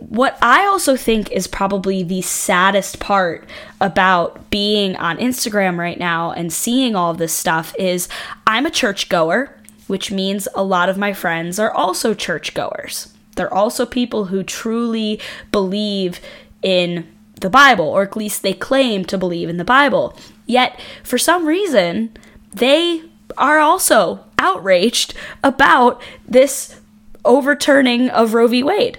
what 0.00 0.38
I 0.42 0.66
also 0.66 0.96
think 0.96 1.30
is 1.30 1.46
probably 1.46 2.02
the 2.02 2.22
saddest 2.22 2.98
part 3.00 3.46
about 3.80 4.50
being 4.50 4.96
on 4.96 5.18
Instagram 5.18 5.78
right 5.78 5.98
now 5.98 6.32
and 6.32 6.52
seeing 6.52 6.96
all 6.96 7.14
this 7.14 7.32
stuff 7.32 7.74
is 7.78 8.08
I'm 8.46 8.66
a 8.66 8.70
churchgoer, 8.70 9.56
which 9.86 10.10
means 10.10 10.48
a 10.54 10.64
lot 10.64 10.88
of 10.88 10.98
my 10.98 11.12
friends 11.12 11.58
are 11.58 11.70
also 11.70 12.14
churchgoers. 12.14 13.14
They're 13.36 13.52
also 13.52 13.86
people 13.86 14.26
who 14.26 14.42
truly 14.42 15.20
believe 15.52 16.20
in 16.62 17.06
the 17.40 17.50
Bible, 17.50 17.86
or 17.86 18.02
at 18.02 18.16
least 18.16 18.42
they 18.42 18.52
claim 18.52 19.04
to 19.06 19.18
believe 19.18 19.48
in 19.48 19.56
the 19.56 19.64
Bible. 19.64 20.16
Yet, 20.46 20.80
for 21.04 21.18
some 21.18 21.46
reason, 21.46 22.16
they 22.52 23.02
are 23.38 23.58
also 23.58 24.24
outraged 24.38 25.14
about 25.44 26.02
this 26.26 26.80
overturning 27.24 28.10
of 28.10 28.34
Roe 28.34 28.48
v. 28.48 28.62
Wade. 28.62 28.98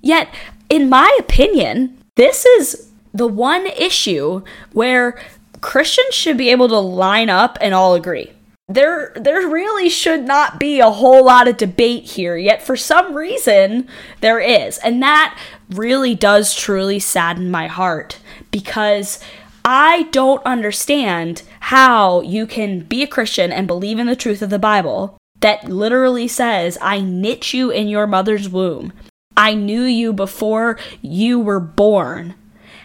Yet, 0.00 0.28
in 0.68 0.88
my 0.88 1.16
opinion, 1.18 1.98
this 2.16 2.44
is 2.44 2.90
the 3.14 3.26
one 3.26 3.66
issue 3.66 4.42
where 4.72 5.20
Christians 5.60 6.14
should 6.14 6.36
be 6.36 6.50
able 6.50 6.68
to 6.68 6.78
line 6.78 7.30
up 7.30 7.58
and 7.60 7.74
all 7.74 7.94
agree. 7.94 8.32
There 8.70 9.12
there 9.16 9.48
really 9.48 9.88
should 9.88 10.24
not 10.24 10.60
be 10.60 10.78
a 10.78 10.90
whole 10.90 11.24
lot 11.24 11.48
of 11.48 11.56
debate 11.56 12.04
here, 12.04 12.36
yet 12.36 12.62
for 12.62 12.76
some 12.76 13.14
reason 13.14 13.88
there 14.20 14.40
is. 14.40 14.76
And 14.78 15.02
that 15.02 15.38
really 15.70 16.14
does 16.14 16.54
truly 16.54 16.98
sadden 16.98 17.50
my 17.50 17.66
heart 17.66 18.18
because 18.50 19.20
I 19.64 20.04
don't 20.12 20.44
understand 20.44 21.42
how 21.60 22.20
you 22.20 22.46
can 22.46 22.80
be 22.80 23.02
a 23.02 23.06
Christian 23.06 23.52
and 23.52 23.66
believe 23.66 23.98
in 23.98 24.06
the 24.06 24.16
truth 24.16 24.42
of 24.42 24.50
the 24.50 24.58
Bible 24.58 25.16
that 25.40 25.64
literally 25.64 26.28
says, 26.28 26.76
I 26.80 27.00
knit 27.00 27.54
you 27.54 27.70
in 27.70 27.88
your 27.88 28.06
mother's 28.06 28.48
womb. 28.48 28.92
I 29.38 29.54
knew 29.54 29.84
you 29.84 30.12
before 30.12 30.78
you 31.00 31.38
were 31.38 31.60
born. 31.60 32.34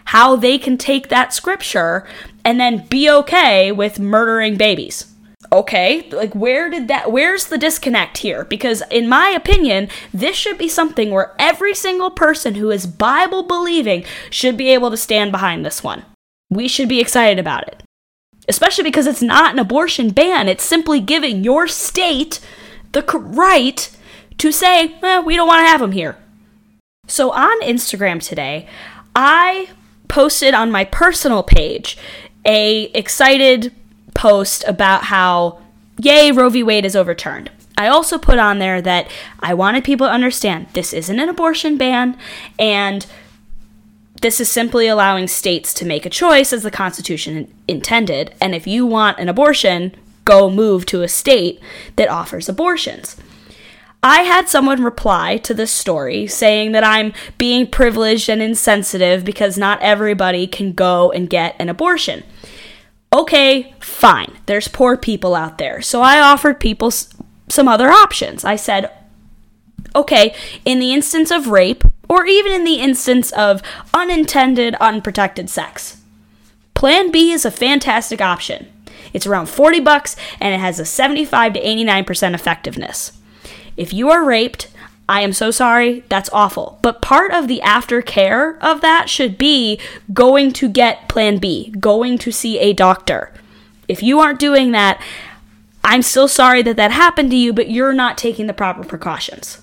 How 0.06 0.36
they 0.36 0.60
can 0.60 0.78
take 0.78 1.10
that 1.10 1.34
scripture 1.34 2.08
and 2.46 2.60
then 2.60 2.86
be 2.88 3.10
okay 3.10 3.72
with 3.72 4.00
murdering 4.00 4.56
babies. 4.56 5.12
Okay 5.52 6.08
like 6.12 6.34
where 6.36 6.70
did 6.70 6.88
that 6.88 7.12
where's 7.12 7.48
the 7.48 7.58
disconnect 7.58 8.20
here? 8.20 8.46
Because 8.46 8.84
in 8.92 9.10
my 9.10 9.30
opinion 9.30 9.90
this 10.14 10.36
should 10.36 10.60
be 10.60 10.70
something 10.70 11.10
where 11.10 11.34
every 11.40 11.74
single 11.74 12.12
person 12.12 12.56
who 12.56 12.70
is 12.70 12.86
bible 12.86 13.44
believing 13.44 14.06
should 14.30 14.56
be 14.56 14.70
able 14.70 14.92
to 14.92 14.98
stand 14.98 15.32
behind 15.32 15.66
this 15.66 15.84
one. 15.84 16.06
We 16.52 16.68
should 16.68 16.88
be 16.88 17.02
excited 17.02 17.40
about 17.40 17.68
it. 17.68 17.82
Especially 18.48 18.84
because 18.84 19.08
it's 19.08 19.22
not 19.22 19.54
an 19.54 19.60
abortion 19.60 20.12
ban. 20.12 20.48
It's 20.48 20.64
simply 20.64 21.00
giving 21.00 21.44
your 21.44 21.68
state 21.68 22.40
the 22.92 23.02
right 23.02 23.90
to 24.38 24.52
say 24.52 24.96
eh, 25.02 25.20
we 25.20 25.36
don't 25.36 25.48
want 25.48 25.66
to 25.66 25.70
have 25.70 25.80
them 25.82 25.94
here 25.94 26.18
so 27.08 27.32
on 27.32 27.62
instagram 27.62 28.22
today 28.22 28.68
i 29.16 29.68
posted 30.08 30.54
on 30.54 30.72
my 30.72 30.86
personal 30.86 31.44
page 31.44 31.98
a 32.46 32.84
excited 32.94 33.74
post 34.14 34.64
about 34.68 35.06
how, 35.06 35.60
yay, 36.00 36.32
Roe 36.32 36.50
v. 36.50 36.64
Wade 36.64 36.86
is 36.86 36.96
overturned. 36.96 37.50
I 37.78 37.88
also 37.88 38.18
put 38.18 38.38
on 38.38 38.60
there 38.60 38.82
that 38.82 39.10
I 39.40 39.54
wanted 39.54 39.84
people 39.84 40.08
to 40.08 40.14
understand 40.14 40.68
this 40.74 40.94
isn't 40.94 41.20
an 41.20 41.30
abortion 41.30 41.78
ban, 41.78 42.18
and 42.60 43.06
This 44.22 44.40
is 44.40 44.50
simply 44.50 44.88
allowing 44.88 45.28
states 45.28 45.74
to 45.74 45.86
make 45.86 46.06
a 46.06 46.10
choice 46.10 46.54
as 46.54 46.64
the 46.64 46.72
Constitution 46.72 47.54
intended. 47.68 48.34
And 48.40 48.56
if 48.56 48.66
you 48.66 48.86
want 48.86 49.20
an 49.20 49.28
abortion, 49.28 49.94
go 50.24 50.50
move 50.50 50.86
to 50.86 51.02
a 51.02 51.10
state 51.10 51.60
that 51.98 52.08
offers 52.08 52.48
abortions. 52.48 53.18
I 54.04 54.24
had 54.24 54.50
someone 54.50 54.84
reply 54.84 55.38
to 55.38 55.54
this 55.54 55.72
story 55.72 56.28
saying 56.28 56.74
that 56.74 56.84
I'm 56.84 57.14
being 57.38 57.66
privileged 57.68 58.28
and 58.28 58.42
insensitive 58.42 59.24
because 59.24 59.58
not 59.58 59.82
everybody 59.82 60.46
can 60.46 60.74
go 60.74 61.10
and 61.12 61.30
get 61.30 61.56
an 61.58 61.70
abortion. 61.70 62.24
Okay, 63.14 63.74
fine. 63.80 64.34
There's 64.46 64.68
poor 64.68 64.98
people 64.98 65.36
out 65.36 65.58
there. 65.58 65.82
So 65.82 66.02
I 66.02 66.20
offered 66.20 66.60
people 66.60 66.92
some 66.92 67.68
other 67.70 67.90
options. 67.90 68.44
I 68.44 68.58
said, 68.58 68.92
okay, 69.96 70.36
in 70.66 70.80
the 70.80 70.94
instance 70.94 71.32
of 71.32 71.48
rape, 71.48 71.86
or 72.10 72.26
even 72.26 72.52
in 72.52 72.66
the 72.66 72.82
instance 72.82 73.32
of 73.32 73.62
unintended, 73.94 74.76
unprotected 74.76 75.50
sex, 75.50 76.02
Plan 76.74 77.12
B 77.12 77.32
is 77.32 77.46
a 77.46 77.52
fantastic 77.52 78.20
option. 78.20 78.68
It's 79.14 79.26
around 79.26 79.46
40 79.48 79.80
bucks 79.80 80.18
and 80.42 80.54
it 80.54 80.60
has 80.60 80.80
a 80.80 80.86
75 80.86 81.54
to 81.54 81.62
89% 81.62 82.34
effectiveness. 82.34 83.14
If 83.78 83.94
you 83.94 84.10
are 84.10 84.24
raped, 84.24 84.70
I 85.08 85.22
am 85.22 85.34
so 85.34 85.52
sorry, 85.52 86.04
that's 86.10 86.30
awful. 86.32 86.80
But 86.82 87.02
part 87.02 87.32
of 87.32 87.48
the 87.48 87.62
aftercare 87.64 88.58
of 88.62 88.82
that 88.82 89.10
should 89.10 89.38
be 89.38 89.80
going 90.14 90.54
to 90.54 90.70
get 90.70 91.10
plan 91.10 91.38
B, 91.38 91.72
going 91.80 92.18
to 92.20 92.32
see 92.32 92.60
a 92.60 92.74
doctor. 92.74 93.32
If 93.88 94.02
you 94.02 94.20
aren't 94.20 94.40
doing 94.40 94.72
that, 94.72 95.02
I'm 95.84 96.02
still 96.02 96.30
sorry 96.30 96.62
that 96.64 96.78
that 96.78 96.92
happened 96.92 97.32
to 97.32 97.36
you, 97.36 97.52
but 97.52 97.70
you're 97.70 97.94
not 97.94 98.18
taking 98.18 98.48
the 98.48 98.54
proper 98.54 98.84
precautions. 98.84 99.62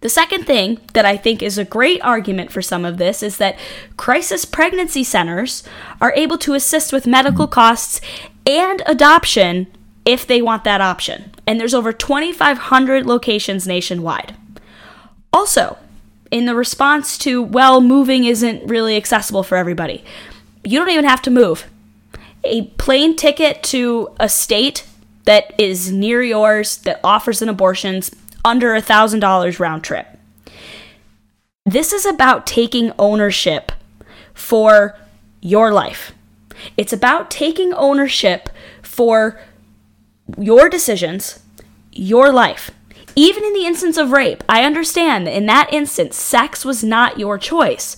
The 0.00 0.08
second 0.08 0.44
thing 0.44 0.78
that 0.94 1.04
I 1.04 1.16
think 1.16 1.42
is 1.42 1.58
a 1.58 1.64
great 1.64 2.00
argument 2.02 2.52
for 2.52 2.62
some 2.62 2.84
of 2.84 2.96
this 2.96 3.22
is 3.22 3.38
that 3.38 3.58
crisis 3.96 4.44
pregnancy 4.44 5.04
centers 5.04 5.62
are 6.00 6.12
able 6.14 6.38
to 6.38 6.54
assist 6.54 6.92
with 6.92 7.06
medical 7.06 7.46
costs 7.46 8.00
and 8.46 8.82
adoption 8.86 9.66
if 10.06 10.26
they 10.26 10.40
want 10.40 10.64
that 10.64 10.80
option. 10.80 11.32
And 11.46 11.60
there's 11.60 11.74
over 11.74 11.92
2,500 11.92 13.04
locations 13.04 13.66
nationwide. 13.66 14.34
Also, 15.32 15.76
in 16.30 16.46
the 16.46 16.54
response 16.54 17.18
to, 17.18 17.42
well, 17.42 17.80
moving 17.80 18.24
isn't 18.24 18.66
really 18.66 18.96
accessible 18.96 19.42
for 19.42 19.56
everybody, 19.56 20.02
you 20.64 20.78
don't 20.78 20.90
even 20.90 21.04
have 21.04 21.22
to 21.22 21.30
move. 21.30 21.66
A 22.44 22.68
plane 22.78 23.16
ticket 23.16 23.62
to 23.64 24.10
a 24.18 24.28
state 24.28 24.86
that 25.24 25.52
is 25.58 25.90
near 25.92 26.22
yours 26.22 26.78
that 26.78 27.00
offers 27.02 27.42
an 27.42 27.48
abortion's 27.48 28.10
under 28.44 28.74
a 28.74 28.82
$1,000 28.82 29.58
round 29.58 29.82
trip. 29.82 30.06
This 31.64 31.92
is 31.92 32.06
about 32.06 32.46
taking 32.46 32.92
ownership 32.96 33.72
for 34.32 34.96
your 35.40 35.72
life. 35.72 36.12
It's 36.76 36.92
about 36.92 37.30
taking 37.30 37.72
ownership 37.72 38.48
for 38.82 39.40
your 40.38 40.68
decisions, 40.68 41.40
your 41.92 42.32
life. 42.32 42.70
Even 43.14 43.44
in 43.44 43.54
the 43.54 43.66
instance 43.66 43.96
of 43.96 44.12
rape, 44.12 44.44
I 44.48 44.64
understand 44.64 45.26
that 45.26 45.36
in 45.36 45.46
that 45.46 45.72
instance, 45.72 46.16
sex 46.16 46.64
was 46.64 46.84
not 46.84 47.18
your 47.18 47.38
choice. 47.38 47.96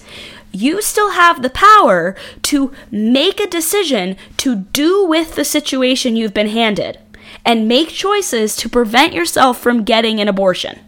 You 0.52 0.80
still 0.80 1.10
have 1.10 1.42
the 1.42 1.50
power 1.50 2.14
to 2.42 2.72
make 2.90 3.40
a 3.40 3.48
decision 3.48 4.16
to 4.38 4.56
do 4.56 5.04
with 5.04 5.34
the 5.34 5.44
situation 5.44 6.16
you've 6.16 6.34
been 6.34 6.48
handed 6.48 6.98
and 7.44 7.68
make 7.68 7.88
choices 7.88 8.54
to 8.56 8.68
prevent 8.68 9.12
yourself 9.12 9.58
from 9.58 9.84
getting 9.84 10.20
an 10.20 10.28
abortion. 10.28 10.78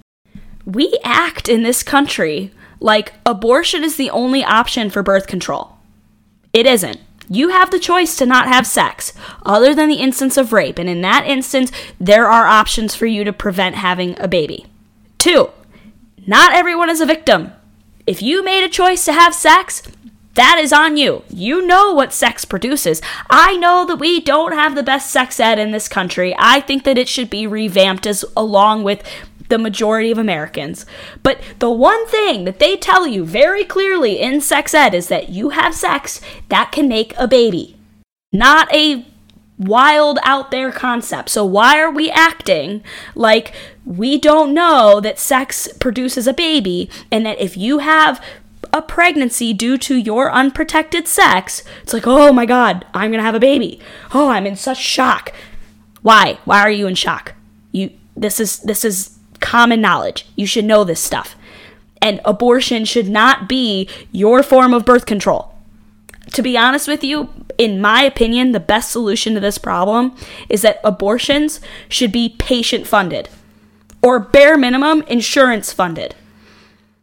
We 0.64 0.98
act 1.04 1.48
in 1.48 1.62
this 1.62 1.82
country 1.82 2.52
like 2.78 3.14
abortion 3.26 3.84
is 3.84 3.96
the 3.96 4.10
only 4.10 4.42
option 4.44 4.90
for 4.90 5.02
birth 5.02 5.26
control. 5.26 5.76
It 6.52 6.66
isn't. 6.66 7.00
You 7.32 7.50
have 7.50 7.70
the 7.70 7.78
choice 7.78 8.16
to 8.16 8.26
not 8.26 8.48
have 8.48 8.66
sex, 8.66 9.12
other 9.46 9.72
than 9.72 9.88
the 9.88 10.00
instance 10.00 10.36
of 10.36 10.52
rape, 10.52 10.80
and 10.80 10.88
in 10.88 11.00
that 11.02 11.24
instance, 11.26 11.70
there 12.00 12.28
are 12.28 12.46
options 12.46 12.96
for 12.96 13.06
you 13.06 13.22
to 13.22 13.32
prevent 13.32 13.76
having 13.76 14.18
a 14.18 14.26
baby. 14.26 14.66
Two, 15.16 15.50
not 16.26 16.52
everyone 16.52 16.90
is 16.90 17.00
a 17.00 17.06
victim. 17.06 17.52
If 18.04 18.20
you 18.20 18.42
made 18.42 18.64
a 18.64 18.68
choice 18.68 19.04
to 19.04 19.12
have 19.12 19.32
sex, 19.32 19.82
that 20.34 20.58
is 20.60 20.72
on 20.72 20.96
you. 20.96 21.22
You 21.28 21.64
know 21.64 21.92
what 21.92 22.12
sex 22.12 22.44
produces. 22.44 23.00
I 23.28 23.56
know 23.56 23.84
that 23.86 24.00
we 24.00 24.20
don't 24.20 24.52
have 24.52 24.74
the 24.74 24.82
best 24.82 25.10
sex 25.10 25.38
ed 25.38 25.60
in 25.60 25.70
this 25.70 25.86
country. 25.86 26.34
I 26.36 26.60
think 26.60 26.82
that 26.82 26.98
it 26.98 27.08
should 27.08 27.30
be 27.30 27.46
revamped 27.46 28.06
as 28.06 28.24
along 28.36 28.82
with 28.82 29.04
the 29.50 29.58
majority 29.58 30.10
of 30.10 30.18
Americans. 30.18 30.86
But 31.22 31.40
the 31.58 31.70
one 31.70 32.06
thing 32.06 32.44
that 32.46 32.58
they 32.58 32.76
tell 32.76 33.06
you 33.06 33.24
very 33.24 33.64
clearly 33.64 34.18
in 34.18 34.40
sex 34.40 34.72
ed 34.72 34.94
is 34.94 35.08
that 35.08 35.28
you 35.28 35.50
have 35.50 35.74
sex 35.74 36.20
that 36.48 36.72
can 36.72 36.88
make 36.88 37.12
a 37.18 37.28
baby. 37.28 37.76
Not 38.32 38.72
a 38.72 39.04
wild 39.58 40.18
out 40.22 40.50
there 40.50 40.72
concept. 40.72 41.28
So 41.28 41.44
why 41.44 41.78
are 41.78 41.90
we 41.90 42.10
acting 42.10 42.82
like 43.14 43.52
we 43.84 44.18
don't 44.18 44.54
know 44.54 45.00
that 45.00 45.18
sex 45.18 45.68
produces 45.78 46.26
a 46.26 46.32
baby 46.32 46.88
and 47.10 47.26
that 47.26 47.38
if 47.38 47.56
you 47.56 47.78
have 47.78 48.24
a 48.72 48.80
pregnancy 48.80 49.52
due 49.52 49.76
to 49.78 49.96
your 49.96 50.32
unprotected 50.32 51.06
sex, 51.06 51.62
it's 51.82 51.92
like, 51.92 52.06
oh 52.06 52.32
my 52.32 52.46
god, 52.46 52.86
I'm 52.94 53.10
gonna 53.10 53.22
have 53.22 53.34
a 53.34 53.40
baby. 53.40 53.80
Oh, 54.14 54.28
I'm 54.30 54.46
in 54.46 54.56
such 54.56 54.78
shock. 54.78 55.32
Why? 56.02 56.38
Why 56.44 56.60
are 56.60 56.70
you 56.70 56.86
in 56.86 56.94
shock? 56.94 57.34
You 57.72 57.90
this 58.16 58.40
is 58.40 58.60
this 58.60 58.84
is 58.84 59.18
common 59.40 59.80
knowledge. 59.80 60.26
You 60.36 60.46
should 60.46 60.64
know 60.64 60.84
this 60.84 61.00
stuff. 61.00 61.36
And 62.02 62.20
abortion 62.24 62.84
should 62.84 63.08
not 63.08 63.48
be 63.48 63.88
your 64.12 64.42
form 64.42 64.72
of 64.72 64.84
birth 64.84 65.06
control. 65.06 65.54
To 66.32 66.42
be 66.42 66.56
honest 66.56 66.86
with 66.86 67.02
you, 67.02 67.28
in 67.58 67.80
my 67.80 68.02
opinion, 68.02 68.52
the 68.52 68.60
best 68.60 68.90
solution 68.90 69.34
to 69.34 69.40
this 69.40 69.58
problem 69.58 70.14
is 70.48 70.62
that 70.62 70.80
abortions 70.84 71.60
should 71.88 72.12
be 72.12 72.36
patient 72.38 72.86
funded 72.86 73.28
or 74.02 74.18
bare 74.18 74.56
minimum 74.56 75.02
insurance 75.02 75.72
funded. 75.72 76.14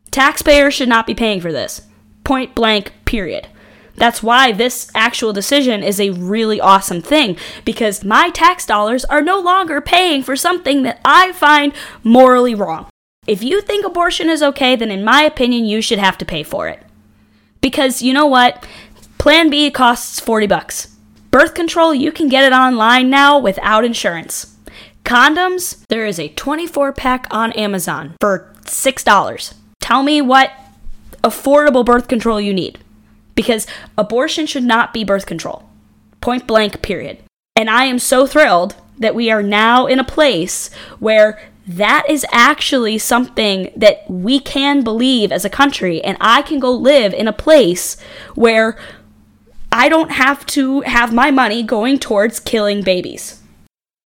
Taxpayers 0.10 0.74
should 0.74 0.90
not 0.90 1.06
be 1.06 1.14
paying 1.14 1.42
for 1.42 1.52
this. 1.52 1.82
Point 2.24 2.56
blank, 2.56 2.92
period. 3.06 3.48
That's 3.98 4.22
why 4.22 4.52
this 4.52 4.90
actual 4.94 5.34
decision 5.34 5.84
is 5.84 6.00
a 6.00 6.12
really 6.12 6.62
awesome 6.62 7.02
thing 7.02 7.36
because 7.66 8.06
my 8.06 8.30
tax 8.30 8.66
dollars 8.66 9.04
are 9.06 9.22
no 9.22 9.40
longer 9.40 9.82
paying 9.82 10.24
for 10.24 10.36
something 10.36 10.84
that 10.84 11.02
I 11.04 11.32
find 11.34 11.74
morally 12.04 12.54
wrong. 12.54 12.88
If 13.26 13.44
you 13.44 13.60
think 13.60 13.86
abortion 13.86 14.30
is 14.30 14.42
okay, 14.42 14.76
then 14.76 14.92
in 14.92 15.04
my 15.04 15.24
opinion, 15.24 15.66
you 15.66 15.82
should 15.82 16.00
have 16.00 16.18
to 16.20 16.26
pay 16.26 16.44
for 16.44 16.70
it. 16.70 16.82
Because 17.60 18.02
you 18.02 18.14
know 18.14 18.28
what? 18.28 18.66
Plan 19.18 19.50
B 19.50 19.70
costs 19.72 20.20
40 20.20 20.48
bucks. 20.48 20.96
Birth 21.32 21.56
control, 21.56 21.94
you 21.94 22.12
can 22.12 22.30
get 22.30 22.46
it 22.46 22.54
online 22.54 23.10
now 23.10 23.38
without 23.38 23.84
insurance. 23.84 24.56
Condoms, 25.04 25.84
there 25.90 26.06
is 26.06 26.20
a 26.20 26.30
24 26.30 26.94
pack 26.94 27.28
on 27.32 27.52
Amazon 27.54 28.16
for 28.22 28.54
$6. 28.64 29.54
Tell 29.82 30.04
me 30.04 30.22
what 30.22 30.52
affordable 31.24 31.86
birth 31.86 32.08
control 32.08 32.40
you 32.40 32.54
need. 32.54 32.80
Because 33.38 33.68
abortion 33.98 34.48
should 34.48 34.66
not 34.66 34.94
be 34.94 35.06
birth 35.06 35.26
control. 35.26 35.70
Point 36.20 36.46
blank, 36.46 36.82
period. 36.82 37.20
And 37.56 37.70
I 37.70 37.86
am 37.86 38.00
so 38.00 38.28
thrilled 38.28 38.76
that 38.98 39.16
we 39.16 39.32
are 39.32 39.44
now 39.44 39.86
in 39.86 40.00
a 40.00 40.04
place 40.04 40.74
where 41.00 41.40
that 41.68 42.06
is 42.10 42.26
actually 42.32 42.98
something 42.98 43.72
that 43.76 44.10
we 44.10 44.40
can 44.40 44.84
believe 44.84 45.32
as 45.32 45.46
a 45.46 45.50
country. 45.50 46.04
And 46.04 46.18
I 46.20 46.42
can 46.42 46.60
go 46.60 46.72
live 46.72 47.14
in 47.14 47.28
a 47.28 47.34
place 47.34 47.96
where 48.36 48.78
I 49.72 49.88
don't 49.88 50.12
have 50.12 50.46
to 50.48 50.82
have 50.82 51.14
my 51.14 51.30
money 51.30 51.62
going 51.62 52.00
towards 52.00 52.40
killing 52.40 52.82
babies. 52.82 53.44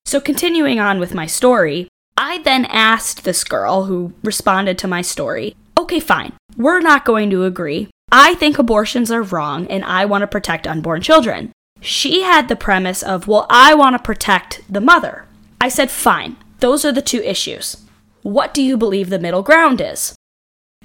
So, 0.06 0.20
continuing 0.20 0.80
on 0.80 1.00
with 1.00 1.14
my 1.14 1.26
story, 1.26 1.88
I 2.18 2.40
then 2.40 2.66
asked 2.66 3.24
this 3.24 3.44
girl 3.44 3.86
who 3.86 4.14
responded 4.24 4.78
to 4.80 4.88
my 4.88 5.02
story 5.02 5.56
okay, 5.78 6.00
fine, 6.00 6.32
we're 6.58 6.80
not 6.80 7.06
going 7.06 7.30
to 7.32 7.44
agree. 7.44 7.90
I 8.12 8.36
think 8.36 8.60
abortions 8.60 9.10
are 9.10 9.22
wrong 9.22 9.68
and 9.68 9.86
I 9.86 10.06
want 10.06 10.22
to 10.22 10.28
protect 10.28 10.68
unborn 10.68 11.02
children. 11.02 11.52
She 11.80 12.24
had 12.24 12.48
the 12.48 12.56
premise 12.56 13.02
of, 13.02 13.28
well, 13.28 13.48
I 13.50 13.74
want 13.74 13.96
to 13.96 14.04
protect 14.04 14.62
the 14.70 14.82
mother. 14.82 15.26
I 15.60 15.70
said, 15.70 15.90
fine, 15.90 16.36
those 16.60 16.84
are 16.84 16.92
the 16.92 17.02
two 17.02 17.22
issues. 17.24 17.78
What 18.22 18.54
do 18.54 18.62
you 18.62 18.78
believe 18.78 19.10
the 19.10 19.20
middle 19.20 19.42
ground 19.42 19.82
is? 19.82 20.16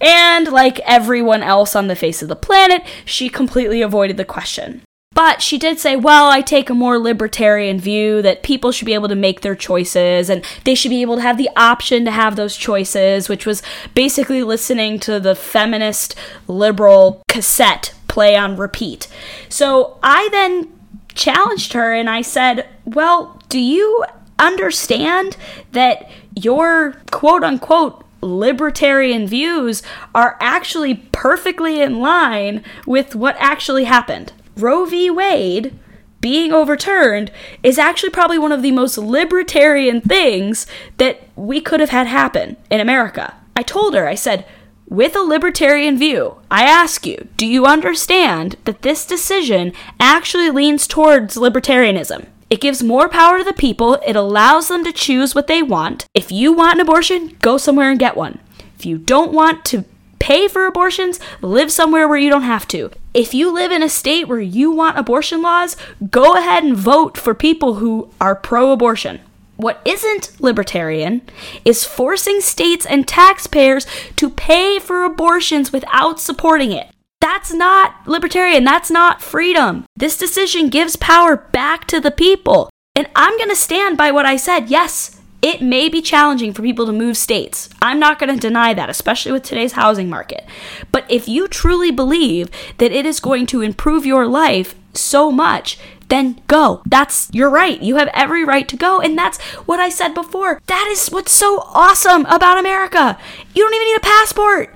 And 0.00 0.48
like 0.48 0.78
everyone 0.80 1.42
else 1.42 1.74
on 1.74 1.88
the 1.88 1.96
face 1.96 2.22
of 2.22 2.28
the 2.28 2.36
planet, 2.36 2.82
she 3.04 3.28
completely 3.28 3.82
avoided 3.82 4.16
the 4.16 4.24
question. 4.24 4.82
But 5.16 5.40
she 5.40 5.56
did 5.56 5.78
say, 5.78 5.96
well, 5.96 6.30
I 6.30 6.42
take 6.42 6.68
a 6.68 6.74
more 6.74 6.98
libertarian 6.98 7.80
view 7.80 8.20
that 8.20 8.42
people 8.42 8.70
should 8.70 8.84
be 8.84 8.92
able 8.92 9.08
to 9.08 9.14
make 9.14 9.40
their 9.40 9.54
choices 9.54 10.28
and 10.28 10.44
they 10.64 10.74
should 10.74 10.90
be 10.90 11.00
able 11.00 11.16
to 11.16 11.22
have 11.22 11.38
the 11.38 11.48
option 11.56 12.04
to 12.04 12.10
have 12.10 12.36
those 12.36 12.54
choices, 12.54 13.26
which 13.26 13.46
was 13.46 13.62
basically 13.94 14.42
listening 14.42 15.00
to 15.00 15.18
the 15.18 15.34
feminist 15.34 16.14
liberal 16.46 17.22
cassette 17.28 17.94
play 18.08 18.36
on 18.36 18.58
repeat. 18.58 19.08
So 19.48 19.98
I 20.02 20.28
then 20.32 20.70
challenged 21.14 21.72
her 21.72 21.94
and 21.94 22.10
I 22.10 22.20
said, 22.20 22.68
well, 22.84 23.40
do 23.48 23.58
you 23.58 24.04
understand 24.38 25.38
that 25.72 26.10
your 26.34 27.00
quote 27.10 27.42
unquote 27.42 28.04
libertarian 28.20 29.26
views 29.26 29.82
are 30.14 30.36
actually 30.40 30.94
perfectly 31.12 31.80
in 31.80 32.00
line 32.00 32.62
with 32.84 33.14
what 33.14 33.36
actually 33.38 33.84
happened. 33.84 34.32
Roe 34.56 34.86
v. 34.86 35.10
Wade 35.10 35.78
being 36.20 36.50
overturned 36.50 37.30
is 37.62 37.78
actually 37.78 38.10
probably 38.10 38.38
one 38.38 38.52
of 38.52 38.62
the 38.62 38.72
most 38.72 38.96
libertarian 38.96 40.00
things 40.00 40.66
that 40.96 41.28
we 41.36 41.60
could 41.60 41.78
have 41.78 41.90
had 41.90 42.06
happen 42.06 42.56
in 42.70 42.80
America. 42.80 43.34
I 43.54 43.62
told 43.62 43.94
her, 43.94 44.08
I 44.08 44.14
said, 44.14 44.46
with 44.88 45.14
a 45.14 45.20
libertarian 45.20 45.98
view, 45.98 46.36
I 46.50 46.64
ask 46.64 47.06
you, 47.06 47.28
do 47.36 47.46
you 47.46 47.66
understand 47.66 48.56
that 48.64 48.82
this 48.82 49.06
decision 49.06 49.72
actually 50.00 50.50
leans 50.50 50.86
towards 50.86 51.36
libertarianism? 51.36 52.26
It 52.48 52.60
gives 52.60 52.82
more 52.82 53.08
power 53.08 53.38
to 53.38 53.44
the 53.44 53.52
people. 53.52 53.94
It 54.06 54.16
allows 54.16 54.68
them 54.68 54.84
to 54.84 54.92
choose 54.92 55.34
what 55.34 55.48
they 55.48 55.62
want. 55.62 56.06
If 56.14 56.30
you 56.32 56.52
want 56.52 56.74
an 56.74 56.80
abortion, 56.80 57.36
go 57.42 57.58
somewhere 57.58 57.90
and 57.90 57.98
get 57.98 58.16
one. 58.16 58.38
If 58.78 58.86
you 58.86 58.96
don't 58.96 59.32
want 59.32 59.64
to 59.66 59.84
pay 60.26 60.48
for 60.48 60.66
abortions, 60.66 61.20
live 61.40 61.70
somewhere 61.70 62.08
where 62.08 62.18
you 62.18 62.28
don't 62.28 62.42
have 62.42 62.66
to. 62.66 62.90
If 63.14 63.32
you 63.32 63.54
live 63.54 63.70
in 63.70 63.84
a 63.84 63.88
state 63.88 64.26
where 64.26 64.40
you 64.40 64.72
want 64.72 64.98
abortion 64.98 65.40
laws, 65.40 65.76
go 66.10 66.34
ahead 66.34 66.64
and 66.64 66.76
vote 66.76 67.16
for 67.16 67.32
people 67.32 67.74
who 67.74 68.10
are 68.20 68.34
pro 68.34 68.72
abortion. 68.72 69.20
What 69.54 69.80
isn't 69.84 70.40
libertarian 70.40 71.22
is 71.64 71.84
forcing 71.84 72.40
states 72.40 72.84
and 72.84 73.06
taxpayers 73.06 73.86
to 74.16 74.28
pay 74.28 74.80
for 74.80 75.04
abortions 75.04 75.72
without 75.72 76.18
supporting 76.18 76.72
it. 76.72 76.88
That's 77.20 77.52
not 77.52 78.08
libertarian. 78.08 78.64
That's 78.64 78.90
not 78.90 79.22
freedom. 79.22 79.84
This 79.94 80.18
decision 80.18 80.70
gives 80.70 80.96
power 80.96 81.36
back 81.36 81.86
to 81.86 82.00
the 82.00 82.10
people. 82.10 82.68
And 82.96 83.08
I'm 83.14 83.38
going 83.38 83.50
to 83.50 83.54
stand 83.54 83.96
by 83.96 84.10
what 84.10 84.26
I 84.26 84.36
said. 84.36 84.70
Yes, 84.70 85.15
it 85.42 85.62
may 85.62 85.88
be 85.88 86.02
challenging 86.02 86.52
for 86.52 86.62
people 86.62 86.86
to 86.86 86.92
move 86.92 87.16
states. 87.16 87.68
I'm 87.82 87.98
not 87.98 88.18
going 88.18 88.34
to 88.34 88.40
deny 88.40 88.74
that, 88.74 88.90
especially 88.90 89.32
with 89.32 89.42
today's 89.42 89.72
housing 89.72 90.08
market. 90.08 90.44
But 90.90 91.04
if 91.10 91.28
you 91.28 91.46
truly 91.46 91.90
believe 91.90 92.50
that 92.78 92.92
it 92.92 93.06
is 93.06 93.20
going 93.20 93.46
to 93.46 93.60
improve 93.62 94.06
your 94.06 94.26
life 94.26 94.74
so 94.94 95.30
much, 95.30 95.78
then 96.08 96.40
go. 96.46 96.82
That's 96.86 97.28
you're 97.32 97.50
right. 97.50 97.82
You 97.82 97.96
have 97.96 98.08
every 98.14 98.44
right 98.44 98.68
to 98.68 98.76
go. 98.76 99.00
And 99.00 99.16
that's 99.18 99.40
what 99.66 99.80
I 99.80 99.88
said 99.88 100.14
before. 100.14 100.60
That 100.66 100.88
is 100.90 101.08
what's 101.08 101.32
so 101.32 101.68
awesome 101.74 102.24
about 102.26 102.58
America. 102.58 103.18
You 103.54 103.64
don't 103.64 103.74
even 103.74 103.86
need 103.88 103.96
a 103.96 104.00
passport. 104.00 104.74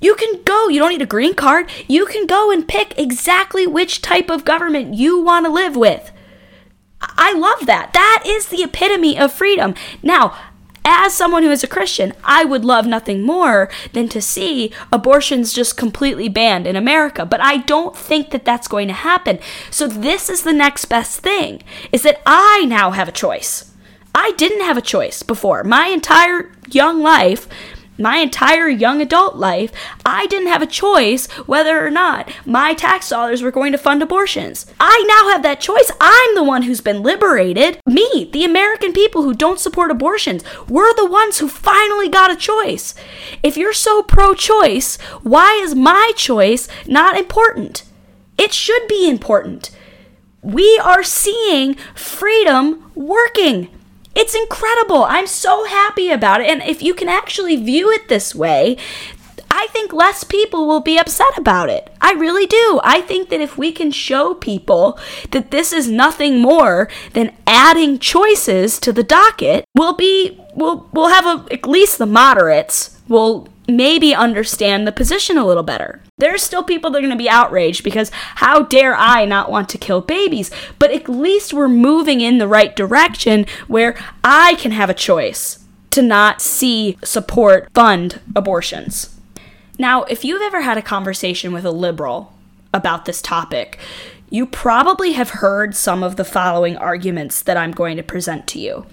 You 0.00 0.14
can 0.16 0.42
go. 0.42 0.68
You 0.68 0.80
don't 0.80 0.90
need 0.90 1.02
a 1.02 1.06
green 1.06 1.34
card. 1.34 1.70
You 1.88 2.04
can 2.06 2.26
go 2.26 2.50
and 2.50 2.68
pick 2.68 2.98
exactly 2.98 3.66
which 3.66 4.02
type 4.02 4.28
of 4.28 4.44
government 4.44 4.94
you 4.94 5.20
want 5.20 5.46
to 5.46 5.52
live 5.52 5.76
with. 5.76 6.12
I 7.16 7.32
love 7.32 7.66
that. 7.66 7.92
That 7.92 8.22
is 8.26 8.46
the 8.46 8.62
epitome 8.62 9.18
of 9.18 9.32
freedom. 9.32 9.74
Now, 10.02 10.36
as 10.84 11.14
someone 11.14 11.42
who 11.42 11.50
is 11.50 11.64
a 11.64 11.68
Christian, 11.68 12.12
I 12.24 12.44
would 12.44 12.64
love 12.64 12.86
nothing 12.86 13.22
more 13.22 13.70
than 13.92 14.08
to 14.10 14.20
see 14.20 14.70
abortions 14.92 15.52
just 15.52 15.78
completely 15.78 16.28
banned 16.28 16.66
in 16.66 16.76
America, 16.76 17.24
but 17.24 17.40
I 17.40 17.58
don't 17.58 17.96
think 17.96 18.30
that 18.30 18.44
that's 18.44 18.68
going 18.68 18.88
to 18.88 18.94
happen. 18.94 19.38
So 19.70 19.86
this 19.86 20.28
is 20.28 20.42
the 20.42 20.52
next 20.52 20.84
best 20.86 21.20
thing 21.20 21.62
is 21.90 22.02
that 22.02 22.20
I 22.26 22.66
now 22.68 22.90
have 22.90 23.08
a 23.08 23.12
choice. 23.12 23.72
I 24.14 24.32
didn't 24.36 24.60
have 24.60 24.76
a 24.76 24.82
choice 24.82 25.22
before. 25.22 25.64
My 25.64 25.86
entire 25.86 26.52
young 26.70 27.02
life, 27.02 27.48
my 27.98 28.18
entire 28.18 28.68
young 28.68 29.00
adult 29.00 29.36
life, 29.36 29.72
I 30.04 30.26
didn't 30.26 30.48
have 30.48 30.62
a 30.62 30.66
choice 30.66 31.26
whether 31.46 31.84
or 31.84 31.90
not 31.90 32.30
my 32.44 32.74
tax 32.74 33.08
dollars 33.08 33.42
were 33.42 33.50
going 33.50 33.72
to 33.72 33.78
fund 33.78 34.02
abortions. 34.02 34.66
I 34.80 35.04
now 35.06 35.32
have 35.32 35.42
that 35.42 35.60
choice. 35.60 35.90
I'm 36.00 36.34
the 36.34 36.44
one 36.44 36.62
who's 36.62 36.80
been 36.80 37.02
liberated. 37.02 37.78
Me, 37.86 38.28
the 38.32 38.44
American 38.44 38.92
people 38.92 39.22
who 39.22 39.34
don't 39.34 39.60
support 39.60 39.90
abortions, 39.90 40.42
we're 40.68 40.94
the 40.94 41.06
ones 41.06 41.38
who 41.38 41.48
finally 41.48 42.08
got 42.08 42.32
a 42.32 42.36
choice. 42.36 42.94
If 43.42 43.56
you're 43.56 43.72
so 43.72 44.02
pro 44.02 44.34
choice, 44.34 44.96
why 45.22 45.60
is 45.62 45.74
my 45.74 46.12
choice 46.16 46.68
not 46.86 47.16
important? 47.16 47.84
It 48.36 48.52
should 48.52 48.88
be 48.88 49.08
important. 49.08 49.70
We 50.42 50.78
are 50.84 51.02
seeing 51.02 51.74
freedom 51.94 52.90
working. 52.94 53.68
It's 54.14 54.34
incredible. 54.34 55.04
I'm 55.04 55.26
so 55.26 55.64
happy 55.64 56.10
about 56.10 56.40
it. 56.40 56.48
And 56.48 56.62
if 56.62 56.82
you 56.82 56.94
can 56.94 57.08
actually 57.08 57.56
view 57.56 57.90
it 57.90 58.08
this 58.08 58.34
way, 58.34 58.76
I 59.50 59.68
think 59.68 59.92
less 59.92 60.24
people 60.24 60.66
will 60.66 60.80
be 60.80 60.98
upset 60.98 61.38
about 61.38 61.68
it. 61.68 61.88
I 62.00 62.12
really 62.12 62.46
do. 62.46 62.80
I 62.82 63.00
think 63.00 63.28
that 63.28 63.40
if 63.40 63.56
we 63.56 63.70
can 63.70 63.92
show 63.92 64.34
people 64.34 64.98
that 65.30 65.50
this 65.52 65.72
is 65.72 65.88
nothing 65.88 66.40
more 66.40 66.88
than 67.12 67.32
adding 67.46 67.98
choices 67.98 68.80
to 68.80 68.92
the 68.92 69.04
docket, 69.04 69.64
we'll 69.74 69.94
be 69.94 70.40
we'll 70.54 70.88
we'll 70.92 71.08
have 71.08 71.26
a, 71.26 71.52
at 71.52 71.66
least 71.66 71.98
the 71.98 72.06
moderates 72.06 72.93
will 73.08 73.48
maybe 73.66 74.14
understand 74.14 74.86
the 74.86 74.92
position 74.92 75.38
a 75.38 75.46
little 75.46 75.62
better. 75.62 76.02
There's 76.18 76.42
still 76.42 76.62
people 76.62 76.90
that 76.90 76.98
are 76.98 77.00
going 77.00 77.10
to 77.10 77.16
be 77.16 77.28
outraged 77.28 77.82
because 77.82 78.10
how 78.36 78.62
dare 78.62 78.94
I 78.94 79.24
not 79.24 79.50
want 79.50 79.68
to 79.70 79.78
kill 79.78 80.00
babies? 80.00 80.50
But 80.78 80.90
at 80.90 81.08
least 81.08 81.54
we're 81.54 81.68
moving 81.68 82.20
in 82.20 82.38
the 82.38 82.48
right 82.48 82.74
direction 82.76 83.46
where 83.66 83.96
I 84.22 84.54
can 84.56 84.72
have 84.72 84.90
a 84.90 84.94
choice 84.94 85.64
to 85.90 86.02
not 86.02 86.42
see, 86.42 86.98
support, 87.02 87.68
fund 87.74 88.20
abortions. 88.34 89.18
Now, 89.78 90.04
if 90.04 90.24
you've 90.24 90.42
ever 90.42 90.62
had 90.62 90.78
a 90.78 90.82
conversation 90.82 91.52
with 91.52 91.64
a 91.64 91.70
liberal 91.70 92.32
about 92.72 93.04
this 93.04 93.22
topic, 93.22 93.78
you 94.30 94.46
probably 94.46 95.12
have 95.12 95.30
heard 95.30 95.76
some 95.76 96.02
of 96.02 96.16
the 96.16 96.24
following 96.24 96.76
arguments 96.76 97.42
that 97.42 97.56
I'm 97.56 97.70
going 97.70 97.96
to 97.96 98.02
present 98.02 98.46
to 98.48 98.58
you. 98.58 98.86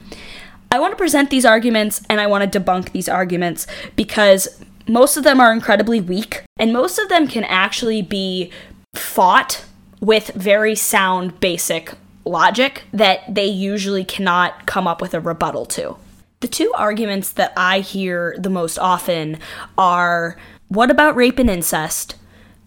I 0.73 0.79
want 0.79 0.93
to 0.93 0.97
present 0.97 1.29
these 1.29 1.45
arguments 1.45 2.01
and 2.09 2.21
I 2.21 2.27
want 2.27 2.49
to 2.49 2.59
debunk 2.59 2.93
these 2.93 3.09
arguments 3.09 3.67
because 3.97 4.63
most 4.87 5.17
of 5.17 5.25
them 5.25 5.41
are 5.41 5.51
incredibly 5.51 5.99
weak 5.99 6.43
and 6.57 6.71
most 6.71 6.97
of 6.97 7.09
them 7.09 7.27
can 7.27 7.43
actually 7.43 8.01
be 8.01 8.51
fought 8.95 9.65
with 9.99 10.29
very 10.29 10.75
sound, 10.75 11.41
basic 11.41 11.93
logic 12.23 12.83
that 12.93 13.21
they 13.27 13.45
usually 13.45 14.05
cannot 14.05 14.65
come 14.65 14.87
up 14.87 15.01
with 15.01 15.13
a 15.13 15.19
rebuttal 15.19 15.65
to. 15.65 15.97
The 16.39 16.47
two 16.47 16.71
arguments 16.75 17.31
that 17.33 17.51
I 17.57 17.81
hear 17.81 18.35
the 18.39 18.49
most 18.49 18.79
often 18.79 19.39
are 19.77 20.37
what 20.69 20.89
about 20.89 21.17
rape 21.17 21.37
and 21.37 21.49
incest? 21.49 22.15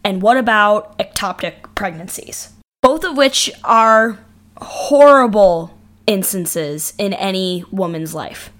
And 0.05 0.21
what 0.21 0.37
about 0.37 0.99
ectopic 0.99 1.75
pregnancies? 1.75 2.53
Both 2.83 3.03
of 3.03 3.17
which 3.17 3.51
are 3.64 4.19
horrible 4.59 5.75
instances 6.07 6.93
in 6.99 7.12
any 7.12 7.64
woman's 7.71 8.14
life. 8.14 8.51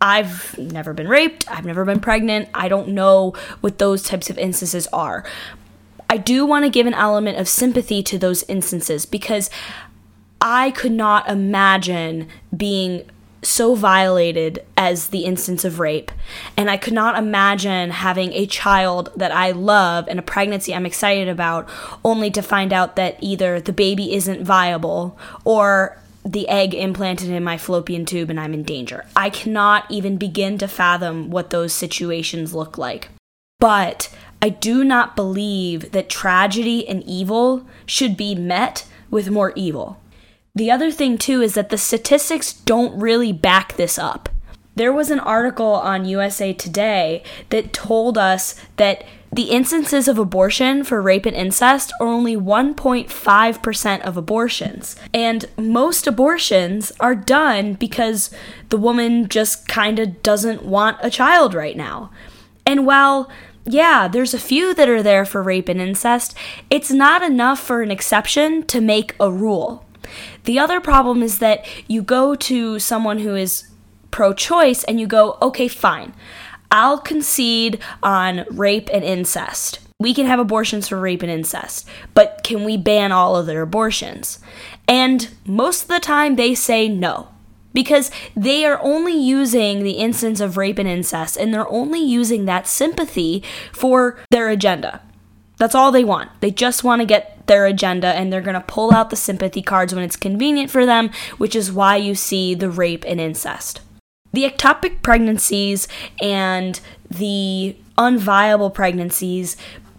I've 0.00 0.58
never 0.58 0.92
been 0.92 1.08
raped, 1.08 1.50
I've 1.50 1.64
never 1.64 1.84
been 1.84 2.00
pregnant, 2.00 2.48
I 2.52 2.68
don't 2.68 2.88
know 2.88 3.32
what 3.60 3.78
those 3.78 4.02
types 4.02 4.28
of 4.28 4.36
instances 4.36 4.86
are. 4.88 5.24
I 6.10 6.18
do 6.18 6.44
want 6.44 6.64
to 6.64 6.70
give 6.70 6.86
an 6.86 6.94
element 6.94 7.38
of 7.38 7.48
sympathy 7.48 8.02
to 8.04 8.18
those 8.18 8.42
instances 8.44 9.06
because 9.06 9.48
I 10.40 10.72
could 10.72 10.92
not 10.92 11.28
imagine 11.28 12.28
being 12.54 13.08
so 13.42 13.74
violated 13.74 14.64
as 14.76 15.08
the 15.08 15.24
instance 15.24 15.64
of 15.64 15.78
rape. 15.78 16.10
And 16.56 16.70
I 16.70 16.76
could 16.76 16.92
not 16.92 17.16
imagine 17.16 17.90
having 17.90 18.32
a 18.32 18.46
child 18.46 19.10
that 19.16 19.32
I 19.32 19.50
love 19.52 20.06
and 20.08 20.18
a 20.18 20.22
pregnancy 20.22 20.74
I'm 20.74 20.86
excited 20.86 21.28
about 21.28 21.68
only 22.04 22.30
to 22.32 22.42
find 22.42 22.72
out 22.72 22.96
that 22.96 23.16
either 23.20 23.60
the 23.60 23.72
baby 23.72 24.14
isn't 24.14 24.44
viable 24.44 25.18
or 25.44 25.98
the 26.24 26.48
egg 26.48 26.74
implanted 26.74 27.28
in 27.28 27.44
my 27.44 27.58
fallopian 27.58 28.06
tube 28.06 28.30
and 28.30 28.40
I'm 28.40 28.54
in 28.54 28.62
danger. 28.62 29.04
I 29.14 29.30
cannot 29.30 29.90
even 29.90 30.16
begin 30.16 30.58
to 30.58 30.68
fathom 30.68 31.30
what 31.30 31.50
those 31.50 31.72
situations 31.72 32.54
look 32.54 32.78
like. 32.78 33.08
But 33.60 34.14
I 34.40 34.48
do 34.48 34.84
not 34.84 35.16
believe 35.16 35.92
that 35.92 36.08
tragedy 36.08 36.86
and 36.88 37.02
evil 37.04 37.66
should 37.86 38.16
be 38.16 38.34
met 38.34 38.86
with 39.10 39.30
more 39.30 39.52
evil. 39.54 40.00
The 40.54 40.70
other 40.70 40.90
thing, 40.90 41.18
too, 41.18 41.42
is 41.42 41.54
that 41.54 41.70
the 41.70 41.78
statistics 41.78 42.52
don't 42.52 43.00
really 43.00 43.32
back 43.32 43.76
this 43.76 43.98
up. 43.98 44.28
There 44.76 44.92
was 44.92 45.10
an 45.10 45.20
article 45.20 45.66
on 45.74 46.04
USA 46.04 46.52
Today 46.52 47.22
that 47.50 47.72
told 47.72 48.18
us 48.18 48.56
that 48.76 49.04
the 49.32 49.50
instances 49.50 50.06
of 50.06 50.18
abortion 50.18 50.84
for 50.84 51.02
rape 51.02 51.26
and 51.26 51.34
incest 51.34 51.92
are 52.00 52.06
only 52.06 52.36
1.5% 52.36 54.00
of 54.02 54.16
abortions. 54.16 54.96
And 55.12 55.46
most 55.56 56.06
abortions 56.06 56.92
are 57.00 57.16
done 57.16 57.74
because 57.74 58.30
the 58.68 58.76
woman 58.76 59.28
just 59.28 59.66
kind 59.66 59.98
of 59.98 60.22
doesn't 60.22 60.64
want 60.64 60.98
a 61.02 61.10
child 61.10 61.54
right 61.54 61.76
now. 61.76 62.10
And 62.64 62.86
while 62.86 63.30
yeah, 63.66 64.08
there's 64.08 64.34
a 64.34 64.38
few 64.38 64.74
that 64.74 64.90
are 64.90 65.02
there 65.02 65.24
for 65.24 65.42
rape 65.42 65.68
and 65.68 65.80
incest. 65.80 66.34
It's 66.68 66.90
not 66.90 67.22
enough 67.22 67.58
for 67.58 67.80
an 67.80 67.90
exception 67.90 68.64
to 68.66 68.80
make 68.80 69.14
a 69.18 69.30
rule. 69.30 69.86
The 70.44 70.58
other 70.58 70.80
problem 70.80 71.22
is 71.22 71.38
that 71.38 71.64
you 71.88 72.02
go 72.02 72.34
to 72.34 72.78
someone 72.78 73.20
who 73.20 73.34
is 73.34 73.66
pro 74.14 74.32
choice 74.32 74.84
and 74.84 75.00
you 75.00 75.08
go, 75.08 75.36
okay, 75.42 75.66
fine. 75.66 76.14
I'll 76.70 76.98
concede 76.98 77.80
on 78.00 78.44
rape 78.48 78.88
and 78.92 79.02
incest. 79.02 79.80
We 79.98 80.14
can 80.14 80.26
have 80.26 80.38
abortions 80.38 80.86
for 80.86 81.00
rape 81.00 81.22
and 81.22 81.30
incest, 81.32 81.88
but 82.14 82.42
can 82.44 82.62
we 82.62 82.76
ban 82.76 83.10
all 83.10 83.34
other 83.34 83.60
abortions? 83.60 84.38
And 84.86 85.34
most 85.44 85.82
of 85.82 85.88
the 85.88 85.98
time 85.98 86.36
they 86.36 86.54
say 86.54 86.88
no. 86.88 87.34
because 87.74 88.10
they 88.34 88.64
are 88.64 88.80
only 88.82 89.12
using 89.12 89.82
the 89.82 89.92
instance 89.92 90.40
of 90.40 90.56
rape 90.56 90.78
and 90.78 90.88
incest 90.88 91.36
and 91.36 91.52
they're 91.52 91.68
only 91.68 92.00
using 92.00 92.46
that 92.46 92.66
sympathy 92.66 93.42
for 93.72 94.18
their 94.30 94.48
agenda. 94.48 95.02
That's 95.58 95.74
all 95.74 95.92
they 95.92 96.04
want. 96.04 96.30
They 96.40 96.50
just 96.50 96.82
want 96.82 97.00
to 97.00 97.06
get 97.06 97.46
their 97.46 97.66
agenda 97.66 98.08
and 98.08 98.32
they're 98.32 98.40
going 98.40 98.54
to 98.54 98.60
pull 98.60 98.94
out 98.94 99.10
the 99.10 99.16
sympathy 99.16 99.60
cards 99.60 99.94
when 99.94 100.04
it's 100.04 100.16
convenient 100.16 100.70
for 100.70 100.86
them, 100.86 101.10
which 101.36 101.54
is 101.54 101.70
why 101.70 101.96
you 101.96 102.14
see 102.14 102.54
the 102.54 102.70
rape 102.70 103.04
and 103.06 103.20
incest. 103.20 103.80
The 104.34 104.50
ectopic 104.50 105.00
pregnancies 105.00 105.86
and 106.20 106.80
the 107.08 107.76
unviable 107.96 108.74
pregnancies, 108.74 109.56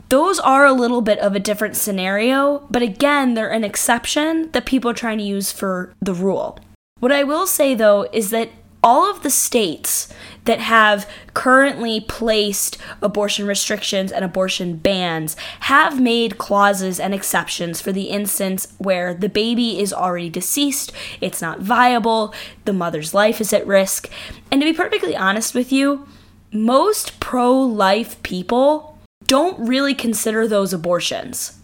those 0.09 0.39
are 0.39 0.65
a 0.65 0.73
little 0.73 0.99
bit 0.99 1.19
of 1.19 1.35
a 1.35 1.39
different 1.39 1.77
scenario, 1.77 2.67
but 2.69 2.81
again, 2.81 3.33
they're 3.33 3.49
an 3.49 3.63
exception 3.63 4.51
that 4.51 4.65
people 4.65 4.91
are 4.91 4.93
trying 4.93 5.19
to 5.19 5.23
use 5.23 5.53
for 5.53 5.93
the 6.01 6.13
rule. 6.13 6.59
What 6.99 7.13
I 7.13 7.23
will 7.23 7.47
say 7.47 7.75
though 7.75 8.09
is 8.11 8.29
that 8.31 8.49
all 8.85 9.09
of 9.09 9.23
the 9.23 9.31
states 9.31 10.07
that 10.45 10.59
have 10.59 11.09
currently 11.33 11.99
placed 11.99 12.77
abortion 13.01 13.47
restrictions 13.47 14.11
and 14.11 14.23
abortion 14.23 14.77
bans 14.77 15.35
have 15.61 15.99
made 15.99 16.37
clauses 16.37 16.99
and 16.99 17.11
exceptions 17.11 17.81
for 17.81 17.91
the 17.91 18.03
instance 18.03 18.71
where 18.77 19.15
the 19.15 19.27
baby 19.27 19.79
is 19.79 19.91
already 19.91 20.29
deceased, 20.29 20.91
it's 21.19 21.41
not 21.41 21.59
viable, 21.61 22.31
the 22.65 22.73
mother's 22.73 23.11
life 23.11 23.41
is 23.41 23.51
at 23.51 23.65
risk. 23.65 24.07
And 24.51 24.61
to 24.61 24.65
be 24.65 24.73
perfectly 24.73 25.17
honest 25.17 25.55
with 25.55 25.71
you, 25.71 26.07
most 26.53 27.19
pro 27.19 27.59
life 27.59 28.21
people 28.21 28.99
don't 29.25 29.67
really 29.67 29.95
consider 29.95 30.47
those 30.47 30.73
abortions. 30.73 31.59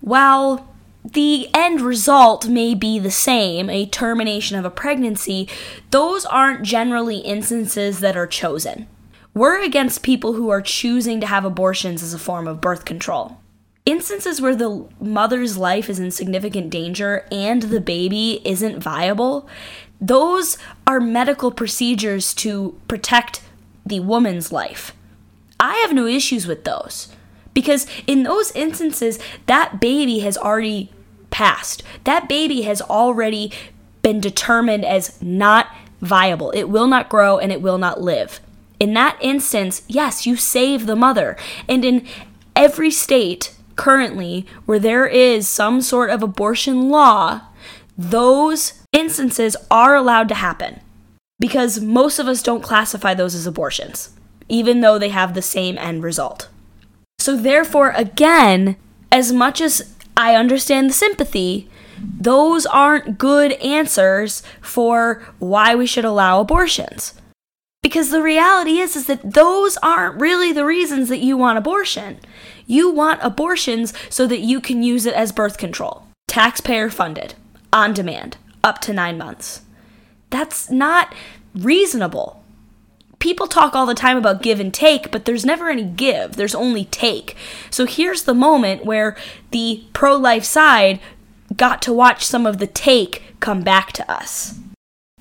While 0.00 0.73
the 1.04 1.48
end 1.52 1.82
result 1.82 2.48
may 2.48 2.74
be 2.74 2.98
the 2.98 3.10
same, 3.10 3.68
a 3.68 3.86
termination 3.86 4.58
of 4.58 4.64
a 4.64 4.70
pregnancy, 4.70 5.48
those 5.90 6.24
aren't 6.24 6.62
generally 6.62 7.18
instances 7.18 8.00
that 8.00 8.16
are 8.16 8.26
chosen. 8.26 8.88
We're 9.34 9.62
against 9.62 10.02
people 10.02 10.32
who 10.32 10.48
are 10.48 10.62
choosing 10.62 11.20
to 11.20 11.26
have 11.26 11.44
abortions 11.44 12.02
as 12.02 12.14
a 12.14 12.18
form 12.18 12.48
of 12.48 12.60
birth 12.60 12.84
control. 12.84 13.38
Instances 13.84 14.40
where 14.40 14.56
the 14.56 14.88
mother's 14.98 15.58
life 15.58 15.90
is 15.90 15.98
in 15.98 16.10
significant 16.10 16.70
danger 16.70 17.26
and 17.30 17.62
the 17.64 17.80
baby 17.80 18.40
isn't 18.44 18.82
viable, 18.82 19.46
those 20.00 20.56
are 20.86 21.00
medical 21.00 21.50
procedures 21.50 22.32
to 22.34 22.80
protect 22.88 23.42
the 23.84 24.00
woman's 24.00 24.52
life. 24.52 24.92
I 25.60 25.74
have 25.76 25.92
no 25.92 26.06
issues 26.06 26.46
with 26.46 26.64
those 26.64 27.14
because 27.54 27.86
in 28.06 28.24
those 28.24 28.50
instances, 28.52 29.18
that 29.46 29.80
baby 29.80 30.18
has 30.20 30.36
already 30.36 30.90
passed. 31.34 31.82
That 32.04 32.28
baby 32.28 32.62
has 32.62 32.80
already 32.80 33.52
been 34.02 34.20
determined 34.20 34.84
as 34.84 35.20
not 35.20 35.66
viable. 36.00 36.52
It 36.52 36.64
will 36.64 36.86
not 36.86 37.08
grow 37.08 37.38
and 37.38 37.50
it 37.50 37.60
will 37.60 37.76
not 37.76 38.00
live. 38.00 38.40
In 38.78 38.94
that 38.94 39.18
instance, 39.20 39.82
yes, 39.88 40.26
you 40.26 40.36
save 40.36 40.86
the 40.86 40.94
mother. 40.94 41.36
And 41.68 41.84
in 41.84 42.06
every 42.54 42.90
state 42.90 43.52
currently 43.74 44.46
where 44.64 44.78
there 44.78 45.06
is 45.06 45.48
some 45.48 45.80
sort 45.80 46.10
of 46.10 46.22
abortion 46.22 46.88
law, 46.88 47.40
those 47.98 48.74
instances 48.92 49.56
are 49.70 49.96
allowed 49.96 50.28
to 50.28 50.34
happen 50.36 50.80
because 51.40 51.80
most 51.80 52.20
of 52.20 52.28
us 52.28 52.42
don't 52.44 52.62
classify 52.62 53.12
those 53.12 53.34
as 53.34 53.46
abortions, 53.46 54.10
even 54.48 54.82
though 54.82 55.00
they 55.00 55.08
have 55.08 55.34
the 55.34 55.42
same 55.42 55.78
end 55.78 56.04
result. 56.04 56.48
So, 57.18 57.36
therefore, 57.36 57.90
again, 57.96 58.76
as 59.10 59.32
much 59.32 59.60
as 59.60 59.93
I 60.16 60.34
understand 60.34 60.90
the 60.90 60.94
sympathy. 60.94 61.68
Those 61.98 62.66
aren't 62.66 63.18
good 63.18 63.52
answers 63.52 64.42
for 64.60 65.22
why 65.38 65.74
we 65.74 65.86
should 65.86 66.04
allow 66.04 66.40
abortions. 66.40 67.14
Because 67.82 68.10
the 68.10 68.22
reality 68.22 68.78
is 68.78 68.96
is 68.96 69.06
that 69.06 69.34
those 69.34 69.76
aren't 69.78 70.20
really 70.20 70.52
the 70.52 70.64
reasons 70.64 71.08
that 71.08 71.18
you 71.18 71.36
want 71.36 71.58
abortion. 71.58 72.18
You 72.66 72.90
want 72.90 73.20
abortions 73.22 73.92
so 74.08 74.26
that 74.26 74.40
you 74.40 74.60
can 74.60 74.82
use 74.82 75.06
it 75.06 75.14
as 75.14 75.32
birth 75.32 75.58
control. 75.58 76.06
Taxpayer 76.28 76.90
funded, 76.90 77.34
on 77.72 77.92
demand, 77.92 78.36
up 78.62 78.80
to 78.80 78.92
9 78.92 79.18
months. 79.18 79.62
That's 80.30 80.70
not 80.70 81.14
reasonable 81.54 82.43
people 83.24 83.46
talk 83.46 83.74
all 83.74 83.86
the 83.86 83.94
time 83.94 84.18
about 84.18 84.42
give 84.42 84.60
and 84.60 84.72
take, 84.72 85.10
but 85.10 85.24
there's 85.24 85.46
never 85.46 85.70
any 85.70 85.82
give, 85.82 86.36
there's 86.36 86.54
only 86.54 86.84
take. 86.84 87.34
So 87.70 87.86
here's 87.86 88.24
the 88.24 88.34
moment 88.34 88.84
where 88.84 89.16
the 89.50 89.82
pro 89.94 90.14
life 90.14 90.44
side 90.44 91.00
got 91.56 91.80
to 91.82 91.92
watch 91.92 92.22
some 92.22 92.44
of 92.44 92.58
the 92.58 92.66
take 92.66 93.22
come 93.40 93.62
back 93.62 93.92
to 93.92 94.12
us. 94.12 94.60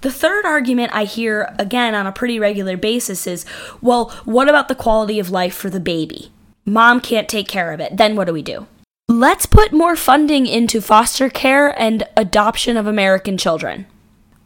The 0.02 0.12
third 0.12 0.44
argument 0.44 0.94
I 0.94 1.06
hear 1.06 1.56
again 1.58 1.96
on 1.96 2.06
a 2.06 2.12
pretty 2.12 2.40
regular 2.40 2.76
basis 2.76 3.26
is 3.26 3.46
well, 3.82 4.10
what 4.26 4.50
about 4.50 4.68
the 4.68 4.76
quality 4.76 5.18
of 5.18 5.32
life 5.32 5.56
for 5.56 5.70
the 5.70 5.80
baby? 5.80 6.30
Mom 6.66 7.00
can't 7.00 7.30
take 7.30 7.48
care 7.48 7.72
of 7.72 7.80
it. 7.80 7.96
Then 7.96 8.18
what 8.18 8.28
do 8.28 8.34
we 8.34 8.42
do? 8.42 8.68
Let's 9.08 9.46
put 9.46 9.72
more 9.72 9.96
funding 9.96 10.46
into 10.46 10.82
foster 10.82 11.30
care 11.30 11.70
and 11.82 12.04
adoption 12.18 12.76
of 12.76 12.86
American 12.86 13.38
children. 13.38 13.86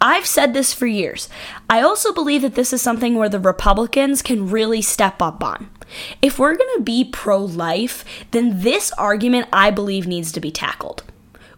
I've 0.08 0.26
said 0.26 0.54
this 0.54 0.74
for 0.74 0.88
years. 0.88 1.28
I 1.70 1.82
also 1.82 2.14
believe 2.14 2.42
that 2.42 2.56
this 2.56 2.72
is 2.72 2.82
something 2.82 3.16
where 3.16 3.28
the 3.28 3.42
Republicans 3.42 4.22
can 4.22 4.50
really 4.50 4.82
step 4.82 5.22
up 5.22 5.44
on. 5.44 5.70
If 6.22 6.40
we're 6.40 6.56
going 6.56 6.78
to 6.78 6.82
be 6.82 7.04
pro 7.04 7.38
life, 7.44 8.06
then 8.32 8.62
this 8.62 8.94
argument 8.94 9.50
I 9.52 9.70
believe 9.70 10.08
needs 10.08 10.32
to 10.32 10.40
be 10.40 10.50
tackled. 10.50 11.04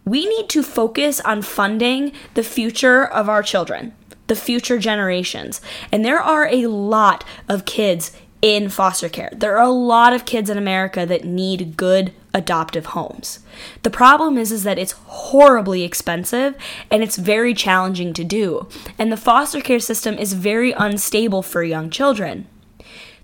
We 0.04 0.28
need 0.28 0.50
to 0.50 0.64
focus 0.64 1.20
on 1.20 1.44
funding 1.44 2.12
the 2.34 2.42
future 2.42 3.06
of 3.06 3.30
our 3.30 3.44
children, 3.44 3.94
the 4.26 4.36
future 4.36 4.80
generations. 4.80 5.62
And 5.92 6.04
there 6.04 6.20
are 6.20 6.48
a 6.48 6.66
lot 6.66 7.24
of 7.48 7.66
kids 7.66 8.18
in 8.42 8.70
foster 8.70 9.10
care. 9.10 9.30
There 9.34 9.58
are 9.58 9.66
a 9.66 9.70
lot 9.70 10.14
of 10.14 10.26
kids 10.26 10.50
in 10.50 10.58
America 10.58 11.06
that 11.06 11.26
need 11.26 11.76
good 11.76 12.14
adoptive 12.34 12.88
homes. 12.88 13.40
The 13.84 13.90
problem 13.90 14.38
is 14.38 14.52
is 14.52 14.64
that 14.64 14.80
it's 14.80 14.94
horribly 14.94 15.84
expensive 15.84 16.56
and 16.90 17.04
it's 17.04 17.18
very 17.18 17.54
challenging 17.54 18.14
to 18.14 18.24
do. 18.24 18.68
And 18.98 19.12
the 19.12 19.18
foster 19.18 19.62
care 19.62 19.80
system 19.80 20.18
is 20.18 20.34
very 20.34 20.72
unstable 20.72 21.42
for 21.42 21.64
young 21.64 21.90
children. 21.90 22.48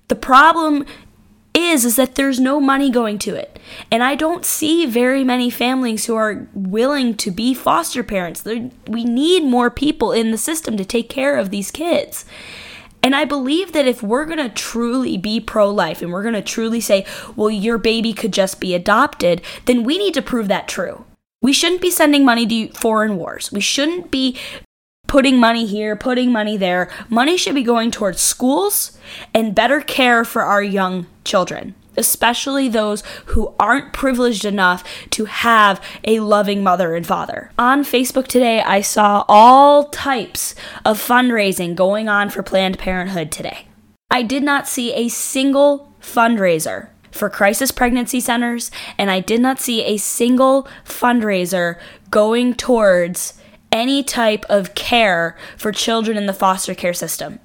The 0.08 0.16
problem 0.16 0.86
is 1.54 1.86
is 1.86 1.96
that 1.96 2.16
there's 2.16 2.40
no 2.40 2.60
money 2.60 2.90
going 2.90 3.18
to 3.20 3.36
it. 3.36 3.58
And 3.90 4.04
I 4.04 4.16
don't 4.16 4.46
see 4.46 4.86
very 4.86 5.24
many 5.24 5.50
families 5.50 6.06
who 6.06 6.16
are 6.16 6.48
willing 6.54 7.16
to 7.16 7.32
be 7.32 7.54
foster 7.54 8.04
parents. 8.04 8.44
we 8.44 9.06
need 9.06 9.44
more 9.44 9.72
people 9.72 10.12
in 10.12 10.32
the 10.32 10.38
system 10.38 10.76
to 10.78 10.86
take 10.86 11.08
care 11.08 11.38
of 11.38 11.50
these 11.50 11.72
kids. 11.72 12.26
And 13.06 13.16
I 13.16 13.24
believe 13.24 13.72
that 13.74 13.88
if 13.88 14.02
we're 14.02 14.26
going 14.26 14.40
to 14.40 14.50
truly 14.50 15.16
be 15.16 15.40
pro 15.40 15.70
life 15.70 16.02
and 16.02 16.12
we're 16.12 16.24
going 16.24 16.34
to 16.34 16.42
truly 16.42 16.82
say, 16.82 17.06
well, 17.36 17.52
your 17.52 17.78
baby 17.78 18.14
could 18.14 18.34
just 18.34 18.60
be 18.60 18.74
adopted, 18.74 19.44
then 19.66 19.84
we 19.84 20.00
need 20.00 20.16
to 20.16 20.24
prove 20.24 20.48
that 20.48 20.68
true. 20.68 21.06
We 21.40 21.54
shouldn't 21.54 21.82
be 21.82 21.92
sending 21.92 22.26
money 22.26 22.48
to 22.48 22.70
foreign 22.70 23.18
wars. 23.18 23.52
We 23.52 23.62
shouldn't 23.62 24.10
be 24.10 24.40
putting 25.06 25.40
money 25.40 25.68
here, 25.68 25.96
putting 25.96 26.32
money 26.32 26.58
there. 26.58 26.90
Money 27.08 27.38
should 27.38 27.54
be 27.54 27.62
going 27.62 27.92
towards 27.92 28.22
schools 28.22 28.98
and 29.36 29.54
better 29.54 29.82
care 29.82 30.26
for 30.26 30.42
our 30.42 30.64
young 30.64 31.06
children 31.24 31.76
especially 31.98 32.68
those 32.68 33.04
who 33.28 33.54
aren't 33.60 33.94
privileged 33.94 34.46
enough 34.46 34.84
to 35.12 35.26
have 35.26 35.82
a 36.04 36.20
loving 36.20 36.64
mother 36.64 36.96
and 36.96 37.06
father. 37.06 37.52
On 37.58 37.84
Facebook 37.84 38.28
today, 38.28 38.62
I 38.62 38.82
saw 38.82 39.26
all 39.28 39.86
types 39.86 40.56
of 40.84 41.00
fundraising 41.00 41.76
going 41.76 42.10
on 42.10 42.30
for 42.30 42.44
Planned 42.44 42.80
Parenthood 42.80 43.32
today. 43.32 43.68
I 44.12 44.24
did 44.24 44.44
not 44.44 44.68
see 44.68 44.94
a 44.94 45.10
single 45.10 45.94
fundraiser 46.02 46.90
for 47.12 47.30
crisis 47.30 47.72
pregnancy 47.72 48.20
centers, 48.20 48.70
and 48.98 49.10
I 49.10 49.20
did 49.20 49.42
not 49.42 49.60
see 49.60 49.84
a 49.84 49.98
single 49.98 50.68
fundraiser 50.84 51.80
going 52.12 52.54
towards 52.54 53.34
any 53.72 54.04
type 54.04 54.46
of 54.50 54.76
care 54.76 55.38
for 55.58 55.72
children 55.72 56.18
in 56.18 56.26
the 56.26 56.34
foster 56.34 56.76
care 56.76 56.94
system. 56.94 57.40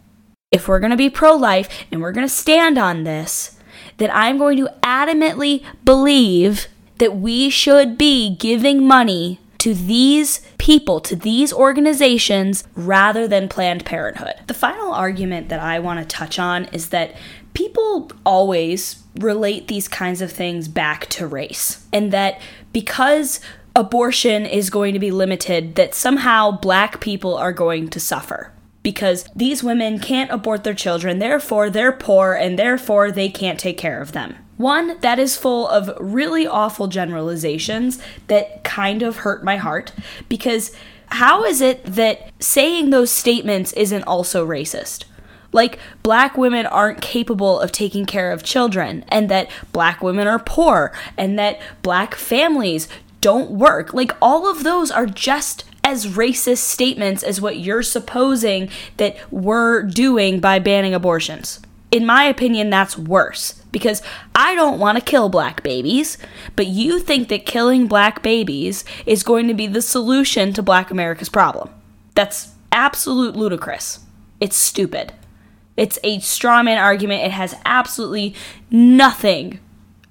If 0.53 0.67
we're 0.67 0.81
going 0.81 0.91
to 0.91 0.97
be 0.97 1.11
pro 1.11 1.35
life 1.35 1.69
and 1.91 2.01
we're 2.01 2.13
going 2.13 2.27
to 2.27 2.33
stand 2.33 2.79
on 2.79 3.05
this, 3.05 3.57
that 4.01 4.15
I'm 4.15 4.39
going 4.39 4.57
to 4.57 4.69
adamantly 4.83 5.63
believe 5.85 6.67
that 6.99 7.17
we 7.17 7.51
should 7.51 7.97
be 7.97 8.35
giving 8.35 8.87
money 8.87 9.39
to 9.59 9.75
these 9.75 10.41
people, 10.57 11.01
to 11.01 11.15
these 11.15 11.53
organizations, 11.53 12.65
rather 12.75 13.29
than 13.29 13.47
Planned 13.47 13.85
Parenthood. 13.85 14.35
The 14.47 14.55
final 14.55 14.93
argument 14.93 15.51
that 15.51 15.61
I 15.61 15.79
want 15.81 16.01
to 16.01 16.17
touch 16.17 16.39
on 16.39 16.65
is 16.67 16.89
that 16.89 17.15
people 17.53 18.11
always 18.25 19.03
relate 19.17 19.69
these 19.69 19.87
kinds 19.87 20.23
of 20.23 20.33
things 20.33 20.67
back 20.67 21.07
to 21.09 21.27
race, 21.27 21.87
and 21.93 22.11
that 22.11 22.41
because 22.73 23.39
abortion 23.77 24.47
is 24.47 24.71
going 24.71 24.95
to 24.95 24.99
be 24.99 25.11
limited, 25.11 25.75
that 25.75 25.95
somehow 25.95 26.51
black 26.51 27.01
people 27.01 27.37
are 27.37 27.53
going 27.53 27.89
to 27.89 28.01
suffer 28.01 28.51
because 28.83 29.27
these 29.35 29.63
women 29.63 29.99
can't 29.99 30.31
abort 30.31 30.65
their 30.65 30.75
children, 30.75 31.19
therefore 31.19 31.71
they're 31.71 31.93
poor, 31.93 32.35
and 32.35 32.59
therefore 32.59 33.11
they 33.11 33.29
can't 33.29 33.61
take 33.61 33.77
care 33.77 34.01
of 34.01 34.13
them. 34.13 34.37
One 34.57 34.99
that 35.01 35.19
is 35.19 35.37
full 35.37 35.69
of 35.69 35.91
really 35.99 36.47
awful 36.47 36.87
generalizations 36.87 37.99
that 38.27 38.63
kind 38.65 39.03
of 39.03 39.19
hurt 39.19 39.43
my 39.43 39.57
heart 39.57 39.93
because 40.29 40.75
how 41.07 41.45
is 41.45 41.61
it 41.61 41.85
that 41.85 42.31
saying 42.39 42.91
those 42.91 43.11
statements 43.11 43.73
isn't 43.73 44.05
also 44.05 44.47
racist? 44.47 45.05
Like, 45.53 45.79
black 46.03 46.37
women 46.37 46.67
aren't 46.67 47.01
capable 47.01 47.59
of 47.59 47.73
taking 47.73 48.07
care 48.07 48.31
of 48.31 48.45
children, 48.45 49.05
and 49.09 49.29
that 49.29 49.51
black 49.73 50.03
women 50.03 50.29
are 50.29 50.39
poor, 50.39 50.93
and 51.17 51.37
that 51.39 51.61
black 51.83 52.15
families 52.15 52.89
don't 53.21 53.51
work. 53.51 53.93
Like, 53.93 54.13
all 54.23 54.49
of 54.49 54.63
those 54.63 54.93
are 54.93 55.07
just 55.07 55.65
as 55.91 56.07
racist 56.07 56.59
statements 56.59 57.25
as 57.25 57.41
what 57.41 57.59
you're 57.59 57.83
supposing 57.83 58.71
that 58.97 59.17
we're 59.33 59.83
doing 59.83 60.39
by 60.39 60.61
banning 60.61 60.95
abortions. 60.95 61.59
In 61.91 62.07
my 62.07 62.23
opinion, 62.25 62.71
that's 62.71 62.97
worse 62.97 63.55
because 63.73 64.01
I 64.33 64.55
don't 64.55 64.79
want 64.79 64.97
to 64.97 65.05
kill 65.05 65.29
black 65.29 65.65
babies, 65.65 66.17
but 66.55 66.69
you 66.69 67.01
think 67.01 67.29
that 67.29 67.45
killing 67.45 67.89
black 67.89 68.23
babies 68.23 68.85
is 69.05 69.25
going 69.25 69.49
to 69.49 69.55
be 69.55 69.67
the 69.67 69.83
solution 69.83 70.53
to 70.53 70.63
black 70.63 70.93
America's 70.93 71.29
problem. 71.29 71.71
That's 72.15 72.55
absolute 72.71 73.35
ludicrous. 73.35 74.01
It's 74.39 74.57
stupid. 74.57 75.13
It's 75.77 75.99
a 76.05 76.19
strawman 76.19 76.81
argument. 76.81 77.25
It 77.25 77.33
has 77.33 77.57
absolutely 77.65 78.37
nothing 78.71 79.59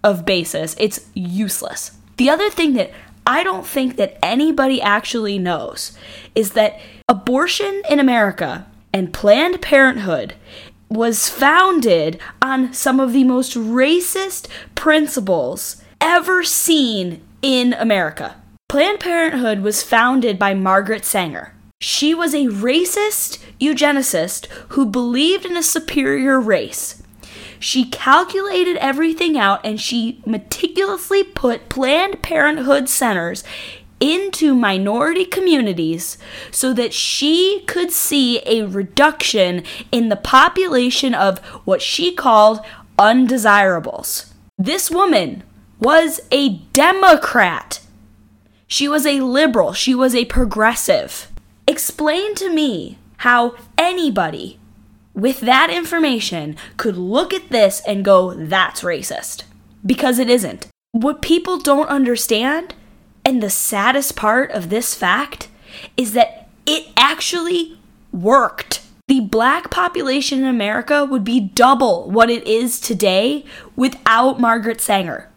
of 0.04 0.26
basis. 0.26 0.76
It's 0.78 1.10
useless. 1.14 1.92
The 2.18 2.30
other 2.30 2.50
thing 2.50 2.74
that 2.74 2.92
I 3.30 3.44
don't 3.44 3.66
think 3.68 3.96
that 3.98 4.18
anybody 4.24 4.82
actually 4.82 5.38
knows 5.38 5.96
is 6.34 6.54
that 6.54 6.80
abortion 7.08 7.84
in 7.88 8.00
America 8.00 8.66
and 8.92 9.14
Planned 9.14 9.62
Parenthood 9.62 10.34
was 10.90 11.30
founded 11.30 12.20
on 12.42 12.74
some 12.74 13.00
of 13.00 13.14
the 13.14 13.24
most 13.24 13.54
racist 13.54 14.48
principles 14.74 15.80
ever 16.02 16.44
seen 16.44 17.22
in 17.44 17.74
America. 17.74 18.36
Planned 18.68 19.00
Parenthood 19.00 19.60
was 19.60 19.84
founded 19.84 20.40
by 20.40 20.56
Margaret 20.56 21.06
Sanger. 21.06 21.54
She 21.80 22.16
was 22.16 22.34
a 22.34 22.48
racist 22.48 23.38
eugenicist 23.62 24.48
who 24.70 24.88
believed 24.88 25.46
in 25.46 25.56
a 25.56 25.62
superior 25.62 26.40
race. 26.40 26.99
She 27.60 27.86
calculated 27.86 28.78
everything 28.78 29.38
out 29.38 29.66
and 29.66 29.80
she 29.80 30.22
meticulously 30.26 31.24
put 31.24 31.70
Planned 31.70 32.22
Parenthood 32.22 32.88
centers 32.88 33.44
into 34.00 34.56
minority 34.56 35.26
communities 35.26 36.18
so 36.52 36.74
that 36.74 36.94
she 36.94 37.64
could 37.68 37.92
see 37.92 38.40
a 38.46 38.66
reduction 38.66 39.64
in 39.92 40.10
the 40.10 40.16
population 40.16 41.14
of 41.14 41.40
what 41.66 41.82
she 41.82 42.14
called 42.14 42.62
undesirables. 42.98 44.34
This 44.58 44.90
woman 44.90 45.44
was 45.80 46.22
a 46.32 46.60
Democrat. 46.74 47.82
She 48.68 48.88
was 48.88 49.06
a 49.06 49.22
liberal. 49.22 49.74
She 49.74 49.96
was 49.96 50.14
a 50.16 50.26
progressive. 50.26 51.28
Explain 51.68 52.36
to 52.36 52.54
me 52.54 52.98
how 53.18 53.56
anybody 53.78 54.59
with 55.22 55.42
that 55.42 55.70
information 55.70 56.56
could 56.78 56.98
look 56.98 57.34
at 57.34 57.50
this 57.50 57.82
and 57.88 58.06
go, 58.06 58.34
that's 58.34 58.82
racist. 58.82 59.44
Because 59.86 60.20
it 60.20 60.30
isn't. 60.30 60.68
What 60.92 61.22
people 61.22 61.58
don't 61.58 61.90
understand 61.90 62.74
and 63.26 63.44
the 63.44 63.50
saddest 63.50 64.16
part 64.16 64.52
of 64.52 64.70
this 64.70 64.96
fact 64.96 65.50
is 65.96 66.14
that 66.14 66.50
it 66.66 66.88
actually 66.98 67.78
worked. 68.12 68.82
The 69.08 69.20
black 69.20 69.70
population 69.70 70.40
in 70.40 70.46
America 70.46 71.06
would 71.06 71.24
be 71.24 71.40
double 71.40 72.10
what 72.10 72.30
it 72.30 72.46
is 72.48 72.80
today 72.80 73.46
without 73.76 74.40
Margaret 74.40 74.82
Sanger. 74.82 75.30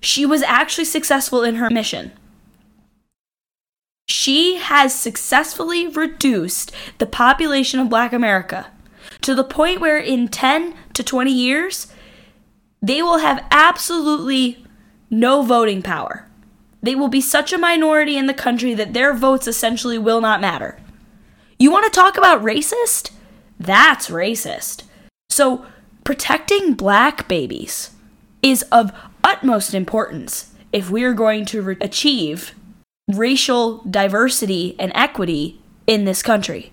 She 0.00 0.26
was 0.26 0.42
actually 0.42 0.84
successful 0.84 1.42
in 1.42 1.56
her 1.56 1.70
mission. 1.70 2.12
She 4.08 4.56
has 4.56 4.94
successfully 4.94 5.88
reduced 5.88 6.72
the 6.98 7.06
population 7.06 7.80
of 7.80 7.88
black 7.88 8.12
America 8.12 8.68
to 9.22 9.34
the 9.34 9.44
point 9.44 9.80
where 9.80 9.98
in 9.98 10.28
10 10.28 10.74
to 10.94 11.02
20 11.02 11.30
years, 11.32 11.92
they 12.82 13.02
will 13.02 13.18
have 13.18 13.44
absolutely 13.50 14.64
no 15.10 15.42
voting 15.42 15.82
power. 15.82 16.28
They 16.82 16.94
will 16.94 17.08
be 17.08 17.20
such 17.20 17.52
a 17.52 17.58
minority 17.58 18.16
in 18.16 18.26
the 18.26 18.34
country 18.34 18.74
that 18.74 18.92
their 18.92 19.14
votes 19.14 19.46
essentially 19.46 19.98
will 19.98 20.20
not 20.20 20.40
matter. 20.40 20.78
You 21.58 21.70
want 21.70 21.84
to 21.84 22.00
talk 22.00 22.16
about 22.16 22.42
racist? 22.42 23.10
That's 23.58 24.08
racist. 24.08 24.84
So, 25.30 25.66
protecting 26.04 26.74
black 26.74 27.26
babies 27.26 27.90
is 28.42 28.62
of 28.70 28.92
utmost 29.24 29.74
importance 29.74 30.54
if 30.72 30.90
we're 30.90 31.14
going 31.14 31.44
to 31.46 31.62
re- 31.62 31.76
achieve 31.80 32.54
racial 33.08 33.78
diversity 33.78 34.76
and 34.78 34.92
equity 34.94 35.60
in 35.86 36.04
this 36.04 36.22
country. 36.22 36.72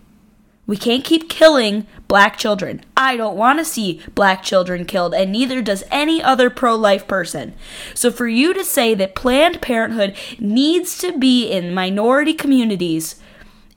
We 0.65 0.78
can't 0.78 1.04
keep 1.04 1.30
killing 1.30 1.88
black 2.08 2.38
children. 2.38 2.84
I 2.95 3.17
don't 3.17 3.36
want 3.36 3.60
to 3.60 3.65
see 3.65 4.02
black 4.15 4.43
children 4.43 4.86
killed, 4.86 5.13
and 5.13 5.32
neither 5.32 5.62
does 5.62 5.84
any 5.91 6.21
other 6.21 6.49
pro 6.49 6.76
life 6.76 7.08
person. 7.08 7.54
So, 7.93 8.12
for 8.12 8.28
you 8.28 8.54
to 8.54 8.63
say 8.63 8.93
that 8.95 9.15
Planned 9.15 9.62
Parenthood 9.62 10.15
needs 10.39 10.97
to 10.99 11.17
be 11.17 11.49
in 11.49 11.73
minority 11.73 12.34
communities 12.34 13.19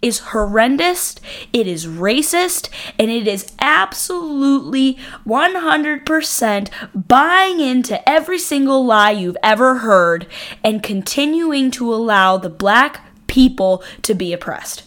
is 0.00 0.18
horrendous, 0.18 1.16
it 1.52 1.66
is 1.66 1.86
racist, 1.86 2.68
and 2.98 3.10
it 3.10 3.26
is 3.26 3.52
absolutely 3.58 4.98
100% 5.26 6.70
buying 7.08 7.60
into 7.60 8.08
every 8.08 8.38
single 8.38 8.84
lie 8.84 9.10
you've 9.10 9.38
ever 9.42 9.78
heard 9.78 10.26
and 10.62 10.82
continuing 10.82 11.70
to 11.72 11.92
allow 11.92 12.36
the 12.36 12.50
black 12.50 13.00
people 13.26 13.82
to 14.02 14.14
be 14.14 14.32
oppressed. 14.32 14.84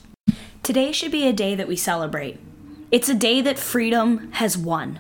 Today 0.69 0.91
should 0.91 1.12
be 1.12 1.27
a 1.27 1.34
day 1.34 1.55
that 1.55 1.67
we 1.67 1.75
celebrate. 1.75 2.38
It's 2.91 3.10
a 3.10 3.15
day 3.15 3.41
that 3.41 3.58
freedom 3.58 4.32
has 4.34 4.55
won. 4.55 4.99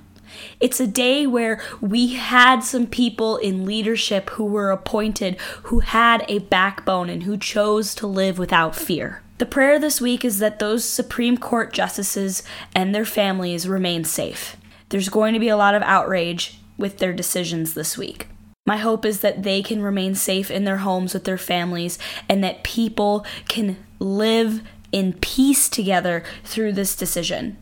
It's 0.59 0.79
a 0.79 0.87
day 0.87 1.27
where 1.27 1.61
we 1.79 2.15
had 2.15 2.61
some 2.61 2.87
people 2.87 3.37
in 3.37 3.67
leadership 3.67 4.31
who 4.31 4.45
were 4.45 4.71
appointed 4.71 5.39
who 5.65 5.81
had 5.81 6.25
a 6.27 6.39
backbone 6.39 7.07
and 7.07 7.21
who 7.21 7.37
chose 7.37 7.93
to 7.93 8.07
live 8.07 8.39
without 8.39 8.75
fear. 8.75 9.21
The 9.37 9.45
prayer 9.45 9.77
this 9.77 10.01
week 10.01 10.25
is 10.25 10.39
that 10.39 10.57
those 10.57 10.83
Supreme 10.83 11.37
Court 11.37 11.71
justices 11.71 12.41
and 12.73 12.95
their 12.95 13.05
families 13.05 13.67
remain 13.67 14.03
safe. 14.05 14.57
There's 14.89 15.09
going 15.09 15.35
to 15.35 15.39
be 15.39 15.49
a 15.49 15.55
lot 15.55 15.75
of 15.75 15.83
outrage 15.83 16.59
with 16.79 16.97
their 16.97 17.13
decisions 17.13 17.75
this 17.75 17.95
week. 17.95 18.27
My 18.65 18.77
hope 18.77 19.05
is 19.05 19.19
that 19.19 19.43
they 19.43 19.61
can 19.61 19.83
remain 19.83 20.15
safe 20.15 20.49
in 20.49 20.63
their 20.63 20.77
homes 20.77 21.13
with 21.13 21.25
their 21.25 21.37
families 21.37 21.99
and 22.27 22.43
that 22.43 22.63
people 22.63 23.23
can 23.47 23.77
live 23.99 24.63
in 24.91 25.13
peace 25.13 25.69
together 25.69 26.23
through 26.43 26.73
this 26.73 26.95
decision. 26.95 27.57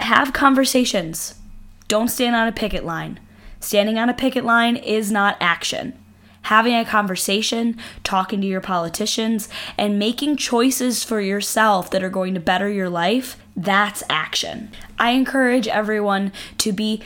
Have 0.00 0.32
conversations. 0.32 1.36
Don't 1.88 2.08
stand 2.08 2.34
on 2.34 2.48
a 2.48 2.52
picket 2.52 2.84
line. 2.84 3.20
Standing 3.60 3.98
on 3.98 4.08
a 4.08 4.14
picket 4.14 4.44
line 4.44 4.76
is 4.76 5.10
not 5.10 5.36
action. 5.40 5.98
Having 6.42 6.74
a 6.74 6.84
conversation, 6.84 7.78
talking 8.02 8.40
to 8.42 8.46
your 8.46 8.60
politicians, 8.60 9.48
and 9.78 9.98
making 9.98 10.36
choices 10.36 11.02
for 11.02 11.20
yourself 11.20 11.90
that 11.90 12.02
are 12.02 12.10
going 12.10 12.34
to 12.34 12.40
better 12.40 12.68
your 12.68 12.90
life, 12.90 13.38
that's 13.56 14.02
action. 14.10 14.70
I 14.98 15.12
encourage 15.12 15.66
everyone 15.66 16.32
to 16.58 16.72
be 16.72 17.00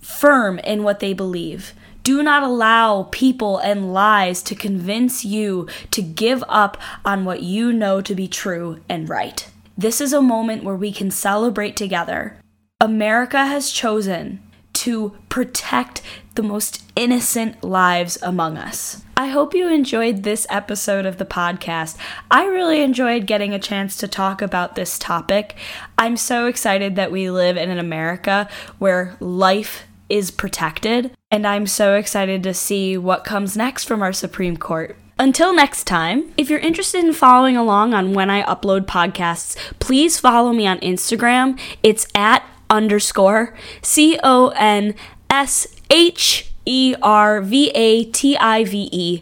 firm 0.00 0.58
in 0.58 0.82
what 0.82 1.00
they 1.00 1.14
believe 1.14 1.72
do 2.04 2.22
not 2.22 2.42
allow 2.42 3.08
people 3.10 3.58
and 3.58 3.92
lies 3.92 4.42
to 4.44 4.54
convince 4.54 5.24
you 5.24 5.66
to 5.90 6.02
give 6.02 6.44
up 6.48 6.80
on 7.04 7.24
what 7.24 7.42
you 7.42 7.72
know 7.72 8.00
to 8.02 8.14
be 8.14 8.28
true 8.28 8.78
and 8.88 9.08
right. 9.08 9.50
This 9.76 10.00
is 10.00 10.12
a 10.12 10.22
moment 10.22 10.62
where 10.62 10.76
we 10.76 10.92
can 10.92 11.10
celebrate 11.10 11.76
together. 11.76 12.38
America 12.80 13.46
has 13.46 13.70
chosen 13.70 14.40
to 14.74 15.16
protect 15.28 16.02
the 16.34 16.42
most 16.42 16.82
innocent 16.94 17.64
lives 17.64 18.18
among 18.22 18.58
us. 18.58 19.02
I 19.16 19.28
hope 19.28 19.54
you 19.54 19.68
enjoyed 19.68 20.24
this 20.24 20.46
episode 20.50 21.06
of 21.06 21.18
the 21.18 21.24
podcast. 21.24 21.96
I 22.30 22.44
really 22.46 22.82
enjoyed 22.82 23.26
getting 23.26 23.54
a 23.54 23.58
chance 23.58 23.96
to 23.98 24.08
talk 24.08 24.42
about 24.42 24.74
this 24.74 24.98
topic. 24.98 25.56
I'm 25.96 26.16
so 26.16 26.46
excited 26.46 26.96
that 26.96 27.12
we 27.12 27.30
live 27.30 27.56
in 27.56 27.70
an 27.70 27.78
America 27.78 28.48
where 28.78 29.16
life 29.20 29.84
is 30.08 30.30
protected, 30.30 31.12
and 31.34 31.48
I'm 31.48 31.66
so 31.66 31.96
excited 31.96 32.44
to 32.44 32.54
see 32.54 32.96
what 32.96 33.24
comes 33.24 33.56
next 33.56 33.86
from 33.86 34.02
our 34.02 34.12
Supreme 34.12 34.56
Court. 34.56 34.96
Until 35.18 35.52
next 35.52 35.82
time, 35.82 36.32
if 36.36 36.48
you're 36.48 36.60
interested 36.60 37.02
in 37.04 37.12
following 37.12 37.56
along 37.56 37.92
on 37.92 38.14
when 38.14 38.30
I 38.30 38.44
upload 38.44 38.82
podcasts, 38.82 39.56
please 39.80 40.20
follow 40.20 40.52
me 40.52 40.64
on 40.64 40.78
Instagram. 40.78 41.58
It's 41.82 42.06
at 42.14 42.48
underscore 42.70 43.52
C 43.82 44.16
O 44.22 44.50
N 44.50 44.94
S 45.28 45.66
H 45.90 46.52
E 46.66 46.94
R 47.02 47.40
V 47.40 47.72
A 47.74 48.04
T 48.04 48.36
I 48.36 48.62
V 48.62 48.88
E. 48.92 49.20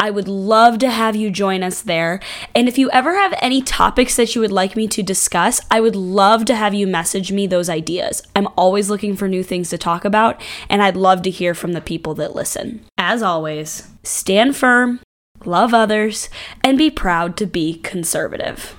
I 0.00 0.08
would 0.08 0.28
love 0.28 0.78
to 0.78 0.88
have 0.88 1.14
you 1.14 1.30
join 1.30 1.62
us 1.62 1.82
there. 1.82 2.20
And 2.54 2.68
if 2.68 2.78
you 2.78 2.90
ever 2.90 3.14
have 3.14 3.34
any 3.42 3.60
topics 3.60 4.16
that 4.16 4.34
you 4.34 4.40
would 4.40 4.50
like 4.50 4.74
me 4.74 4.88
to 4.88 5.02
discuss, 5.02 5.60
I 5.70 5.80
would 5.80 5.94
love 5.94 6.46
to 6.46 6.54
have 6.54 6.72
you 6.72 6.86
message 6.86 7.30
me 7.30 7.46
those 7.46 7.68
ideas. 7.68 8.22
I'm 8.34 8.48
always 8.56 8.88
looking 8.88 9.14
for 9.14 9.28
new 9.28 9.42
things 9.42 9.68
to 9.68 9.78
talk 9.78 10.06
about, 10.06 10.40
and 10.70 10.82
I'd 10.82 10.96
love 10.96 11.20
to 11.22 11.30
hear 11.30 11.54
from 11.54 11.74
the 11.74 11.82
people 11.82 12.14
that 12.14 12.34
listen. 12.34 12.82
As 12.96 13.22
always, 13.22 13.88
stand 14.02 14.56
firm, 14.56 15.00
love 15.44 15.74
others, 15.74 16.30
and 16.64 16.78
be 16.78 16.90
proud 16.90 17.36
to 17.36 17.46
be 17.46 17.74
conservative. 17.74 18.74